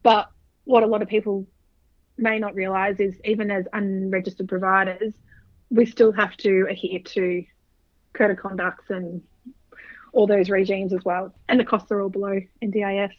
But 0.02 0.30
what 0.64 0.82
a 0.82 0.86
lot 0.86 1.02
of 1.02 1.08
people 1.08 1.46
may 2.16 2.38
not 2.38 2.54
realise 2.54 3.00
is 3.00 3.18
even 3.24 3.50
as 3.50 3.66
unregistered 3.72 4.48
providers, 4.48 5.14
we 5.70 5.86
still 5.86 6.12
have 6.12 6.36
to 6.38 6.66
adhere 6.68 7.00
to 7.00 7.44
code 8.12 8.32
of 8.32 8.36
conducts 8.38 8.90
and 8.90 9.22
all 10.12 10.26
those 10.26 10.50
regimes 10.50 10.92
as 10.92 11.04
well. 11.04 11.34
And 11.48 11.58
the 11.58 11.64
costs 11.64 11.90
are 11.92 12.00
all 12.00 12.08
below 12.08 12.40
NDIS. 12.62 13.12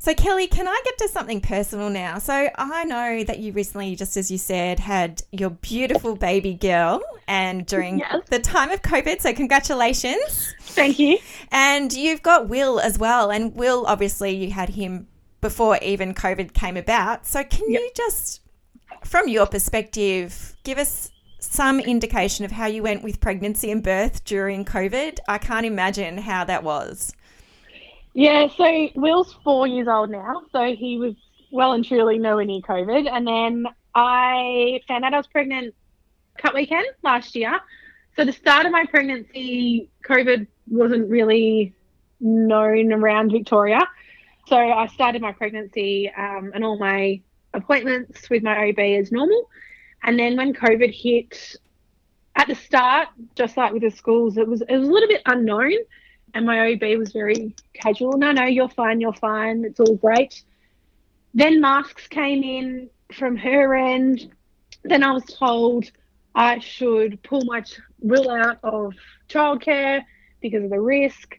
So, 0.00 0.14
Kelly, 0.14 0.46
can 0.46 0.68
I 0.68 0.80
get 0.84 0.98
to 0.98 1.08
something 1.08 1.40
personal 1.40 1.90
now? 1.90 2.18
So, 2.18 2.48
I 2.54 2.84
know 2.84 3.24
that 3.24 3.38
you 3.38 3.52
recently, 3.52 3.96
just 3.96 4.16
as 4.16 4.30
you 4.30 4.38
said, 4.38 4.78
had 4.80 5.22
your 5.32 5.50
beautiful 5.50 6.14
baby 6.16 6.54
girl, 6.54 7.02
and 7.26 7.66
during 7.66 7.98
yes. 7.98 8.22
the 8.30 8.38
time 8.38 8.70
of 8.70 8.82
COVID. 8.82 9.20
So, 9.20 9.32
congratulations. 9.32 10.54
Thank 10.60 10.98
you. 10.98 11.18
And 11.50 11.92
you've 11.92 12.22
got 12.22 12.48
Will 12.48 12.80
as 12.80 12.98
well. 12.98 13.30
And 13.30 13.54
Will, 13.54 13.84
obviously, 13.86 14.34
you 14.34 14.50
had 14.52 14.70
him 14.70 15.08
before 15.40 15.78
even 15.82 16.14
COVID 16.14 16.52
came 16.54 16.76
about. 16.76 17.26
So, 17.26 17.42
can 17.44 17.70
yep. 17.70 17.80
you 17.80 17.90
just, 17.94 18.40
from 19.04 19.28
your 19.28 19.46
perspective, 19.46 20.56
give 20.62 20.78
us 20.78 21.10
some 21.40 21.80
indication 21.80 22.44
of 22.44 22.50
how 22.52 22.66
you 22.66 22.82
went 22.82 23.02
with 23.02 23.20
pregnancy 23.20 23.70
and 23.70 23.82
birth 23.82 24.24
during 24.24 24.64
COVID? 24.64 25.18
I 25.28 25.38
can't 25.38 25.66
imagine 25.66 26.18
how 26.18 26.44
that 26.44 26.62
was. 26.62 27.12
Yeah, 28.18 28.48
so 28.48 28.88
Will's 28.96 29.32
four 29.44 29.68
years 29.68 29.86
old 29.86 30.10
now, 30.10 30.42
so 30.50 30.74
he 30.74 30.98
was 30.98 31.14
well 31.52 31.70
and 31.74 31.84
truly 31.84 32.18
nowhere 32.18 32.44
near 32.44 32.60
COVID. 32.62 33.08
And 33.08 33.24
then 33.24 33.66
I 33.94 34.80
found 34.88 35.04
out 35.04 35.14
I 35.14 35.18
was 35.18 35.28
pregnant 35.28 35.72
Cup 36.36 36.52
weekend 36.52 36.84
last 37.04 37.36
year. 37.36 37.60
So 38.16 38.24
the 38.24 38.32
start 38.32 38.66
of 38.66 38.72
my 38.72 38.86
pregnancy, 38.86 39.88
COVID 40.04 40.48
wasn't 40.66 41.08
really 41.08 41.72
known 42.18 42.92
around 42.92 43.30
Victoria. 43.30 43.86
So 44.48 44.56
I 44.56 44.88
started 44.88 45.22
my 45.22 45.30
pregnancy 45.30 46.10
um, 46.10 46.50
and 46.56 46.64
all 46.64 46.76
my 46.76 47.20
appointments 47.54 48.28
with 48.28 48.42
my 48.42 48.70
OB 48.70 48.80
as 48.80 49.12
normal. 49.12 49.48
And 50.02 50.18
then 50.18 50.36
when 50.36 50.54
COVID 50.54 50.92
hit, 50.92 51.54
at 52.34 52.48
the 52.48 52.56
start, 52.56 53.10
just 53.36 53.56
like 53.56 53.72
with 53.72 53.82
the 53.82 53.92
schools, 53.92 54.36
it 54.38 54.48
was 54.48 54.60
it 54.62 54.76
was 54.76 54.88
a 54.88 54.92
little 54.92 55.08
bit 55.08 55.22
unknown. 55.26 55.74
And 56.34 56.46
my 56.46 56.72
OB 56.72 56.98
was 56.98 57.12
very 57.12 57.54
casual. 57.74 58.18
No, 58.18 58.32
no, 58.32 58.44
you're 58.44 58.68
fine, 58.68 59.00
you're 59.00 59.12
fine. 59.14 59.64
It's 59.64 59.80
all 59.80 59.96
great. 59.96 60.42
Then 61.34 61.60
masks 61.60 62.06
came 62.06 62.42
in 62.42 62.90
from 63.12 63.36
her 63.36 63.74
end. 63.74 64.32
Then 64.84 65.02
I 65.02 65.12
was 65.12 65.24
told 65.24 65.90
I 66.34 66.58
should 66.58 67.22
pull 67.22 67.44
my 67.44 67.64
Will 68.00 68.30
out 68.30 68.58
of 68.62 68.94
childcare 69.28 70.02
because 70.40 70.64
of 70.64 70.70
the 70.70 70.80
risk. 70.80 71.36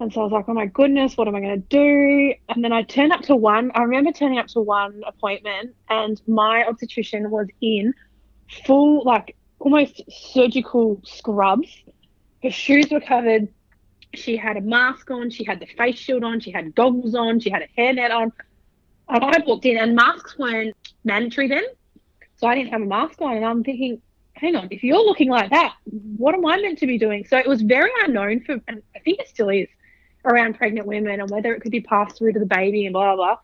And 0.00 0.12
so 0.12 0.20
I 0.20 0.24
was 0.24 0.32
like, 0.32 0.48
oh 0.48 0.54
my 0.54 0.66
goodness, 0.66 1.16
what 1.16 1.28
am 1.28 1.36
I 1.36 1.40
going 1.40 1.62
to 1.62 1.68
do? 1.68 2.34
And 2.48 2.64
then 2.64 2.72
I 2.72 2.82
turned 2.82 3.12
up 3.12 3.20
to 3.22 3.36
one. 3.36 3.70
I 3.74 3.82
remember 3.82 4.10
turning 4.10 4.38
up 4.38 4.48
to 4.48 4.60
one 4.60 5.02
appointment, 5.06 5.76
and 5.88 6.20
my 6.26 6.64
obstetrician 6.64 7.30
was 7.30 7.46
in 7.60 7.94
full, 8.66 9.04
like 9.04 9.36
almost 9.60 10.02
surgical 10.08 11.00
scrubs. 11.04 11.68
Her 12.42 12.50
shoes 12.50 12.88
were 12.90 13.00
covered. 13.00 13.48
She 14.14 14.36
had 14.36 14.56
a 14.56 14.60
mask 14.60 15.10
on. 15.10 15.30
She 15.30 15.44
had 15.44 15.60
the 15.60 15.66
face 15.66 15.98
shield 15.98 16.24
on. 16.24 16.40
She 16.40 16.50
had 16.50 16.74
goggles 16.74 17.14
on. 17.14 17.40
She 17.40 17.50
had 17.50 17.62
a 17.62 17.80
hairnet 17.80 18.10
on. 18.10 18.32
And 19.08 19.24
I 19.24 19.42
walked 19.46 19.64
in, 19.64 19.78
and 19.78 19.94
masks 19.94 20.38
weren't 20.38 20.76
mandatory 21.04 21.48
then. 21.48 21.64
So 22.36 22.46
I 22.46 22.54
didn't 22.54 22.70
have 22.70 22.82
a 22.82 22.86
mask 22.86 23.20
on. 23.20 23.36
And 23.36 23.44
I'm 23.44 23.64
thinking, 23.64 24.00
hang 24.34 24.56
on, 24.56 24.68
if 24.70 24.82
you're 24.82 25.04
looking 25.04 25.28
like 25.28 25.50
that, 25.50 25.74
what 26.16 26.34
am 26.34 26.44
I 26.44 26.56
meant 26.56 26.78
to 26.78 26.86
be 26.86 26.98
doing? 26.98 27.24
So 27.26 27.38
it 27.38 27.46
was 27.46 27.62
very 27.62 27.90
unknown 28.04 28.40
for, 28.40 28.58
and 28.66 28.82
I 28.94 28.98
think 28.98 29.20
it 29.20 29.28
still 29.28 29.48
is, 29.48 29.68
around 30.24 30.54
pregnant 30.54 30.86
women 30.86 31.20
and 31.20 31.30
whether 31.30 31.52
it 31.54 31.60
could 31.60 31.72
be 31.72 31.80
passed 31.80 32.18
through 32.18 32.32
to 32.32 32.38
the 32.38 32.46
baby 32.46 32.86
and 32.86 32.92
blah, 32.92 33.14
blah, 33.14 33.16
blah. 33.16 33.38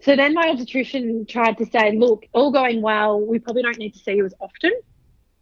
So 0.00 0.16
then 0.16 0.34
my 0.34 0.48
obstetrician 0.50 1.26
tried 1.26 1.58
to 1.58 1.66
say, 1.66 1.92
look, 1.96 2.26
all 2.32 2.52
going 2.52 2.82
well, 2.82 3.20
we 3.20 3.38
probably 3.38 3.62
don't 3.62 3.78
need 3.78 3.94
to 3.94 3.98
see 3.98 4.12
you 4.12 4.26
as 4.26 4.34
often, 4.40 4.72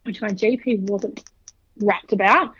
which 0.04 0.22
my 0.22 0.28
GP 0.28 0.80
wasn't 0.88 1.28
rapt 1.78 2.12
about. 2.12 2.54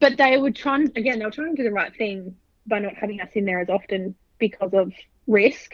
But 0.00 0.16
they 0.16 0.36
were 0.38 0.50
trying, 0.50 0.92
again, 0.96 1.18
they 1.18 1.24
were 1.24 1.30
trying 1.30 1.56
to 1.56 1.62
do 1.62 1.68
the 1.68 1.74
right 1.74 1.94
thing 1.94 2.36
by 2.66 2.78
not 2.78 2.94
having 2.94 3.20
us 3.20 3.30
in 3.34 3.44
there 3.44 3.60
as 3.60 3.68
often 3.68 4.14
because 4.38 4.72
of 4.72 4.92
risk. 5.26 5.72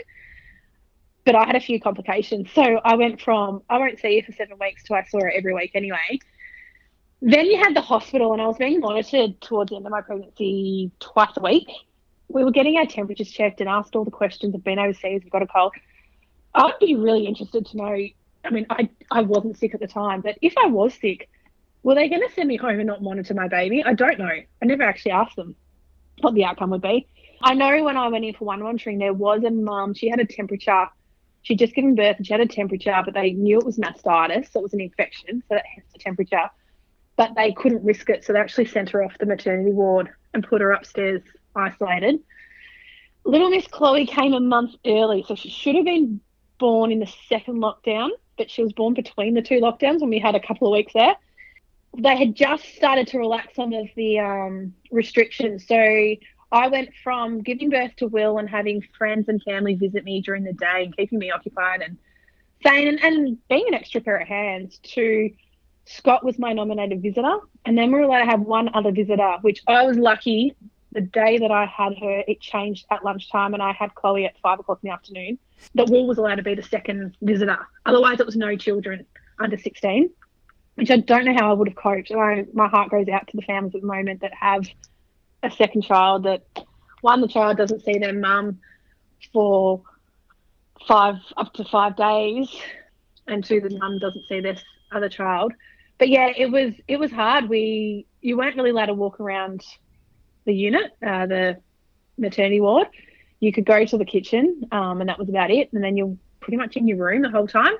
But 1.24 1.34
I 1.34 1.44
had 1.44 1.56
a 1.56 1.60
few 1.60 1.80
complications. 1.80 2.50
So 2.54 2.62
I 2.62 2.96
went 2.96 3.20
from, 3.20 3.62
I 3.68 3.78
won't 3.78 3.98
see 3.98 4.16
you 4.16 4.22
for 4.22 4.32
seven 4.32 4.58
weeks 4.60 4.84
to 4.84 4.94
I 4.94 5.04
saw 5.04 5.20
her 5.20 5.30
every 5.30 5.54
week 5.54 5.72
anyway. 5.74 6.18
Then 7.20 7.46
you 7.46 7.58
had 7.58 7.74
the 7.74 7.80
hospital, 7.80 8.34
and 8.34 8.42
I 8.42 8.46
was 8.46 8.58
being 8.58 8.80
monitored 8.80 9.40
towards 9.40 9.70
the 9.70 9.76
end 9.76 9.86
of 9.86 9.92
my 9.92 10.02
pregnancy 10.02 10.90
twice 11.00 11.34
a 11.36 11.42
week. 11.42 11.68
We 12.28 12.44
were 12.44 12.50
getting 12.50 12.76
our 12.76 12.84
temperatures 12.86 13.30
checked 13.30 13.60
and 13.60 13.68
asked 13.68 13.96
all 13.96 14.04
the 14.04 14.10
questions 14.10 14.54
of 14.54 14.62
being 14.62 14.78
overseas, 14.78 15.22
we've 15.22 15.32
got 15.32 15.42
a 15.42 15.46
cold. 15.46 15.72
I'd 16.54 16.78
be 16.80 16.94
really 16.94 17.26
interested 17.26 17.64
to 17.66 17.76
know. 17.76 17.96
I 18.44 18.50
mean, 18.50 18.66
I, 18.68 18.90
I 19.10 19.22
wasn't 19.22 19.56
sick 19.56 19.74
at 19.74 19.80
the 19.80 19.86
time, 19.86 20.20
but 20.20 20.36
if 20.42 20.52
I 20.58 20.66
was 20.66 20.92
sick, 20.94 21.30
were 21.84 21.94
they 21.94 22.08
going 22.08 22.26
to 22.26 22.34
send 22.34 22.48
me 22.48 22.56
home 22.56 22.80
and 22.80 22.86
not 22.86 23.02
monitor 23.02 23.34
my 23.34 23.46
baby? 23.46 23.84
I 23.84 23.94
don't 23.94 24.18
know. 24.18 24.26
I 24.26 24.64
never 24.64 24.82
actually 24.82 25.12
asked 25.12 25.36
them 25.36 25.54
what 26.20 26.34
the 26.34 26.44
outcome 26.44 26.70
would 26.70 26.82
be. 26.82 27.06
I 27.42 27.54
know 27.54 27.84
when 27.84 27.96
I 27.96 28.08
went 28.08 28.24
in 28.24 28.34
for 28.34 28.46
one 28.46 28.60
monitoring, 28.60 28.98
there 28.98 29.12
was 29.12 29.44
a 29.44 29.50
mum, 29.50 29.94
she 29.94 30.08
had 30.08 30.18
a 30.18 30.24
temperature. 30.24 30.88
She'd 31.42 31.60
just 31.60 31.74
given 31.74 31.94
birth 31.94 32.16
and 32.16 32.26
she 32.26 32.32
had 32.32 32.40
a 32.40 32.46
temperature, 32.46 33.00
but 33.04 33.14
they 33.14 33.30
knew 33.32 33.58
it 33.58 33.66
was 33.66 33.78
mastitis, 33.78 34.50
so 34.50 34.60
it 34.60 34.62
was 34.64 34.74
an 34.74 34.80
infection, 34.80 35.42
so 35.48 35.54
that 35.54 35.64
hence 35.72 35.86
the 35.92 35.98
temperature 36.00 36.50
but 37.16 37.34
they 37.36 37.52
couldn't 37.52 37.84
risk 37.84 38.10
it. 38.10 38.24
So 38.24 38.32
they 38.32 38.40
actually 38.40 38.66
sent 38.66 38.90
her 38.90 39.02
off 39.02 39.18
the 39.18 39.26
maternity 39.26 39.72
ward 39.72 40.10
and 40.32 40.46
put 40.46 40.60
her 40.60 40.72
upstairs 40.72 41.22
isolated. 41.54 42.20
Little 43.24 43.50
Miss 43.50 43.66
Chloe 43.66 44.06
came 44.06 44.34
a 44.34 44.40
month 44.40 44.74
early, 44.84 45.24
so 45.26 45.34
she 45.34 45.48
should 45.48 45.76
have 45.76 45.84
been 45.84 46.20
born 46.58 46.92
in 46.92 47.00
the 47.00 47.12
second 47.28 47.56
lockdown, 47.56 48.10
but 48.36 48.50
she 48.50 48.62
was 48.62 48.72
born 48.72 48.94
between 48.94 49.34
the 49.34 49.42
two 49.42 49.60
lockdowns 49.60 50.00
when 50.00 50.10
we 50.10 50.18
had 50.18 50.34
a 50.34 50.40
couple 50.40 50.68
of 50.68 50.72
weeks 50.72 50.92
there. 50.92 51.14
They 51.96 52.16
had 52.16 52.34
just 52.34 52.64
started 52.76 53.06
to 53.08 53.18
relax 53.18 53.54
some 53.54 53.72
of 53.72 53.86
the 53.96 54.18
um, 54.18 54.74
restrictions. 54.90 55.66
So 55.66 55.76
I 56.52 56.68
went 56.68 56.90
from 57.02 57.42
giving 57.42 57.70
birth 57.70 57.96
to 57.96 58.08
Will 58.08 58.38
and 58.38 58.48
having 58.48 58.82
friends 58.96 59.28
and 59.28 59.42
family 59.42 59.74
visit 59.74 60.04
me 60.04 60.20
during 60.20 60.44
the 60.44 60.52
day 60.52 60.84
and 60.84 60.96
keeping 60.96 61.18
me 61.18 61.30
occupied 61.30 61.82
and 61.82 61.96
saying 62.62 62.88
and, 62.88 63.02
and 63.04 63.38
being 63.48 63.66
an 63.68 63.74
extra 63.74 64.00
pair 64.00 64.16
of 64.16 64.28
hands 64.28 64.78
to 64.78 65.30
Scott 65.86 66.24
was 66.24 66.38
my 66.38 66.52
nominated 66.52 67.02
visitor, 67.02 67.38
and 67.66 67.76
then 67.76 67.92
we 67.92 67.98
were 67.98 68.04
allowed 68.06 68.20
to 68.20 68.30
have 68.30 68.40
one 68.40 68.70
other 68.74 68.90
visitor, 68.90 69.36
which 69.42 69.62
I 69.66 69.84
was 69.84 69.98
lucky. 69.98 70.54
The 70.92 71.02
day 71.02 71.38
that 71.38 71.50
I 71.50 71.66
had 71.66 71.98
her, 71.98 72.22
it 72.26 72.40
changed 72.40 72.86
at 72.90 73.04
lunchtime, 73.04 73.52
and 73.52 73.62
I 73.62 73.72
had 73.72 73.94
Chloe 73.94 74.24
at 74.24 74.38
five 74.40 74.60
o'clock 74.60 74.78
in 74.82 74.88
the 74.88 74.94
afternoon. 74.94 75.38
That 75.74 75.90
Will 75.90 76.06
was 76.06 76.18
allowed 76.18 76.36
to 76.36 76.42
be 76.42 76.54
the 76.54 76.62
second 76.62 77.16
visitor. 77.20 77.58
Otherwise, 77.84 78.20
it 78.20 78.26
was 78.26 78.36
no 78.36 78.56
children 78.56 79.04
under 79.40 79.58
16, 79.58 80.08
which 80.74 80.90
I 80.90 80.96
don't 80.98 81.24
know 81.24 81.34
how 81.34 81.50
I 81.50 81.54
would 81.54 81.68
have 81.68 81.76
coped. 81.76 82.10
I, 82.10 82.46
my 82.52 82.68
heart 82.68 82.90
goes 82.90 83.08
out 83.08 83.26
to 83.28 83.36
the 83.36 83.42
families 83.42 83.74
at 83.74 83.80
the 83.80 83.86
moment 83.86 84.20
that 84.20 84.32
have 84.34 84.66
a 85.42 85.50
second 85.50 85.82
child 85.82 86.24
that 86.24 86.42
one, 87.00 87.20
the 87.20 87.28
child 87.28 87.56
doesn't 87.56 87.84
see 87.84 87.98
their 87.98 88.14
mum 88.14 88.60
for 89.32 89.82
five 90.88 91.16
up 91.36 91.52
to 91.54 91.64
five 91.64 91.96
days, 91.96 92.48
and 93.26 93.44
two, 93.44 93.60
the 93.60 93.78
mum 93.78 93.98
doesn't 93.98 94.24
see 94.28 94.40
this 94.40 94.62
other 94.92 95.08
child 95.08 95.52
but 95.98 96.08
yeah, 96.08 96.32
it 96.36 96.50
was 96.50 96.74
it 96.88 96.98
was 96.98 97.10
hard. 97.10 97.48
We 97.48 98.06
you 98.20 98.36
weren't 98.36 98.56
really 98.56 98.70
allowed 98.70 98.86
to 98.86 98.94
walk 98.94 99.20
around 99.20 99.64
the 100.44 100.52
unit, 100.52 100.92
uh, 101.06 101.26
the 101.26 101.60
maternity 102.18 102.60
ward. 102.60 102.88
You 103.40 103.52
could 103.52 103.64
go 103.64 103.84
to 103.84 103.98
the 103.98 104.04
kitchen, 104.04 104.64
um, 104.72 105.00
and 105.00 105.08
that 105.08 105.18
was 105.18 105.28
about 105.28 105.50
it. 105.50 105.72
And 105.72 105.82
then 105.82 105.96
you're 105.96 106.16
pretty 106.40 106.56
much 106.56 106.76
in 106.76 106.88
your 106.88 106.98
room 106.98 107.22
the 107.22 107.30
whole 107.30 107.46
time. 107.46 107.74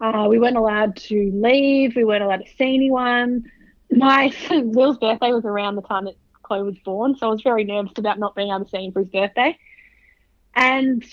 Uh, 0.00 0.26
we 0.28 0.38
weren't 0.38 0.56
allowed 0.56 0.96
to 0.96 1.30
leave. 1.34 1.96
We 1.96 2.04
weren't 2.04 2.22
allowed 2.22 2.44
to 2.44 2.56
see 2.56 2.74
anyone. 2.74 3.44
My 3.90 4.32
Will's 4.50 4.98
birthday 4.98 5.32
was 5.32 5.44
around 5.44 5.76
the 5.76 5.82
time 5.82 6.04
that 6.04 6.14
Chloe 6.42 6.62
was 6.62 6.78
born, 6.84 7.16
so 7.16 7.26
I 7.26 7.30
was 7.30 7.42
very 7.42 7.64
nervous 7.64 7.92
about 7.96 8.18
not 8.18 8.34
being 8.34 8.48
able 8.48 8.64
to 8.64 8.70
see 8.70 8.84
him 8.84 8.92
for 8.92 9.00
his 9.00 9.08
birthday. 9.08 9.58
And 10.54 11.04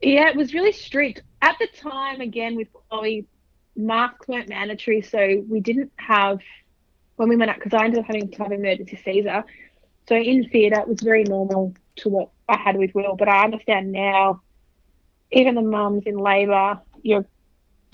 yeah, 0.00 0.28
it 0.28 0.36
was 0.36 0.54
really 0.54 0.72
strict 0.72 1.22
at 1.42 1.56
the 1.58 1.66
time. 1.66 2.20
Again, 2.20 2.56
with 2.56 2.68
Chloe, 2.72 3.26
masks 3.76 4.28
weren't 4.28 4.48
mandatory, 4.48 5.02
so 5.02 5.44
we 5.48 5.60
didn't 5.60 5.92
have 5.96 6.40
when 7.16 7.28
we 7.28 7.36
went 7.36 7.50
out 7.50 7.56
because 7.56 7.74
I 7.74 7.84
ended 7.84 8.00
up 8.00 8.06
having 8.06 8.30
to 8.30 8.42
have 8.42 8.52
emergency 8.52 9.00
Caesar. 9.04 9.44
So 10.08 10.14
in 10.14 10.48
theatre, 10.48 10.80
it 10.80 10.88
was 10.88 11.00
very 11.00 11.24
normal 11.24 11.74
to 11.96 12.08
what 12.08 12.30
I 12.48 12.56
had 12.56 12.76
with 12.76 12.94
Will, 12.94 13.16
but 13.16 13.28
I 13.28 13.44
understand 13.44 13.92
now. 13.92 14.42
Even 15.30 15.56
the 15.56 15.62
mums 15.62 16.04
in 16.06 16.16
labour, 16.16 16.80
you're 17.02 17.26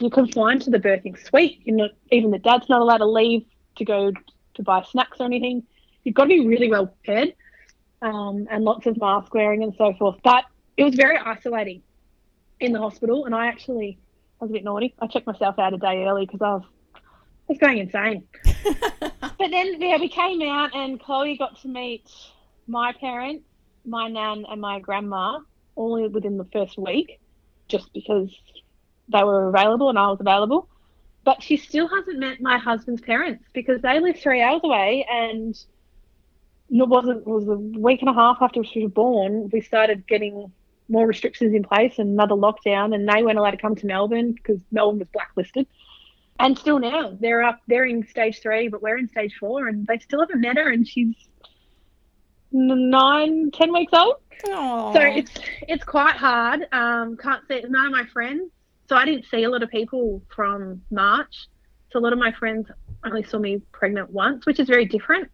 you're 0.01 0.11
confined 0.11 0.63
to 0.63 0.71
the 0.71 0.79
birthing 0.79 1.19
suite. 1.29 1.61
You're 1.65 1.77
not 1.77 1.91
even 2.11 2.31
the 2.31 2.39
dad's 2.39 2.69
not 2.69 2.81
allowed 2.81 2.99
to 2.99 3.07
leave 3.07 3.45
to 3.77 3.85
go 3.85 4.13
to 4.55 4.63
buy 4.63 4.83
snacks 4.83 5.21
or 5.21 5.25
anything. 5.25 5.65
You've 6.05 6.15
got 6.15 6.25
to 6.25 6.29
be 6.29 6.47
really 6.47 6.69
well 6.69 6.87
prepared, 6.87 7.35
um, 8.03 8.47
and 8.51 8.65
lots 8.65 8.87
of 8.87 8.97
mask 8.99 9.33
wearing 9.35 9.63
and 9.63 9.75
so 9.77 9.95
forth. 9.95 10.19
But 10.23 10.45
it 10.77 10.85
was 10.85 10.95
very 10.95 11.17
isolating 11.17 11.83
in 12.61 12.73
the 12.73 12.79
hospital, 12.79 13.25
and 13.25 13.35
I 13.35 13.47
actually 13.47 13.99
I 14.41 14.45
was 14.45 14.51
a 14.51 14.55
bit 14.55 14.65
naughty. 14.65 14.95
I 15.01 15.07
checked 15.07 15.27
myself 15.27 15.59
out 15.59 15.75
a 15.75 15.79
day 15.79 16.05
early 16.05 16.27
because 16.27 16.43
I 16.43 16.55
was, 16.55 16.65
I 16.95 17.01
was 17.49 17.59
going 17.59 17.79
insane. 17.79 18.25
but 19.21 19.51
then, 19.51 19.81
yeah, 19.81 19.97
we 19.99 20.09
came 20.09 20.43
out 20.43 20.75
and 20.75 21.01
Chloe 21.01 21.37
got 21.39 21.61
to 21.63 21.69
meet 21.69 22.11
my 22.67 22.93
parents, 22.93 23.45
my 23.85 24.09
nan, 24.09 24.45
and 24.49 24.61
my 24.61 24.81
grandma 24.81 25.39
all 25.77 26.09
within 26.09 26.37
the 26.37 26.47
first 26.53 26.79
week, 26.79 27.21
just 27.69 27.93
because 27.93 28.37
they 29.09 29.23
were 29.23 29.49
available 29.49 29.89
and 29.89 29.99
I 29.99 30.09
was 30.09 30.21
available. 30.21 30.69
But 31.25 31.43
she 31.43 31.57
still 31.57 31.89
hasn't 31.89 32.19
met 32.19 32.41
my 32.41 32.59
husband's 32.59 33.01
parents 33.01 33.45
because 33.55 33.81
they 33.81 33.99
live 33.99 34.19
three 34.19 34.43
hours 34.43 34.61
away 34.63 35.07
and 35.11 35.59
it 36.71 36.89
wasn't 36.89 37.21
it 37.21 37.27
was 37.27 37.49
a 37.49 37.57
week 37.57 38.01
and 38.01 38.11
a 38.11 38.15
half 38.15 38.39
after 38.41 38.63
she 38.65 38.83
was 38.85 38.93
born 38.93 39.49
we 39.53 39.61
started 39.61 40.07
getting 40.07 40.51
more 40.89 41.07
restrictions 41.07 41.55
in 41.55 41.63
place 41.63 41.99
and 41.99 42.11
another 42.11 42.35
lockdown, 42.35 42.95
and 42.95 43.09
they 43.09 43.23
weren't 43.23 43.39
allowed 43.39 43.53
to 43.53 43.57
come 43.57 43.75
to 43.77 43.87
Melbourne 43.87 44.33
because 44.33 44.61
Melbourne 44.71 44.99
was 44.99 45.09
blacklisted. 45.13 45.67
And 46.41 46.59
still 46.59 46.79
now 46.79 47.17
they're 47.21 47.45
up, 47.45 47.61
they're 47.69 47.85
in 47.85 48.07
stage 48.07 48.41
three, 48.43 48.69
but 48.69 48.83
we're 48.83 48.99
in 48.99 49.09
stage 49.09 49.35
four, 49.39 49.69
and 49.69 49.87
they 49.87 49.99
still 49.99 50.21
haven't 50.21 50.41
met 50.41 50.57
her, 50.57 50.69
and 50.69 50.87
she's 50.87 51.15
nine, 52.51 53.51
ten 53.53 53.73
weeks 53.73 53.93
old. 53.93 54.17
Aww. 54.45 54.93
So 54.93 55.01
it's 55.01 55.33
it's 55.69 55.85
quite 55.85 56.17
hard. 56.17 56.67
Um, 56.73 57.17
can't 57.17 57.47
see 57.47 57.63
none 57.69 57.87
of 57.87 57.93
my 57.93 58.05
friends. 58.07 58.51
So 58.89 58.97
I 58.97 59.05
didn't 59.05 59.27
see 59.31 59.45
a 59.45 59.51
lot 59.51 59.63
of 59.63 59.71
people 59.71 60.23
from 60.35 60.83
March. 60.91 61.49
So 61.91 61.99
a 61.99 62.03
lot 62.03 62.13
of 62.13 62.19
my 62.19 62.33
friends 62.33 62.69
only 63.05 63.23
saw 63.23 63.39
me 63.39 63.61
pregnant 63.73 64.11
once, 64.11 64.47
which 64.47 64.61
is 64.61 64.69
very 64.69 64.85
different. 64.85 65.31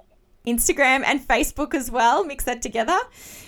Instagram 0.46 1.02
and 1.07 1.20
Facebook 1.20 1.74
as 1.74 1.90
well. 1.90 2.24
Mix 2.24 2.44
that 2.44 2.62
together. 2.62 2.98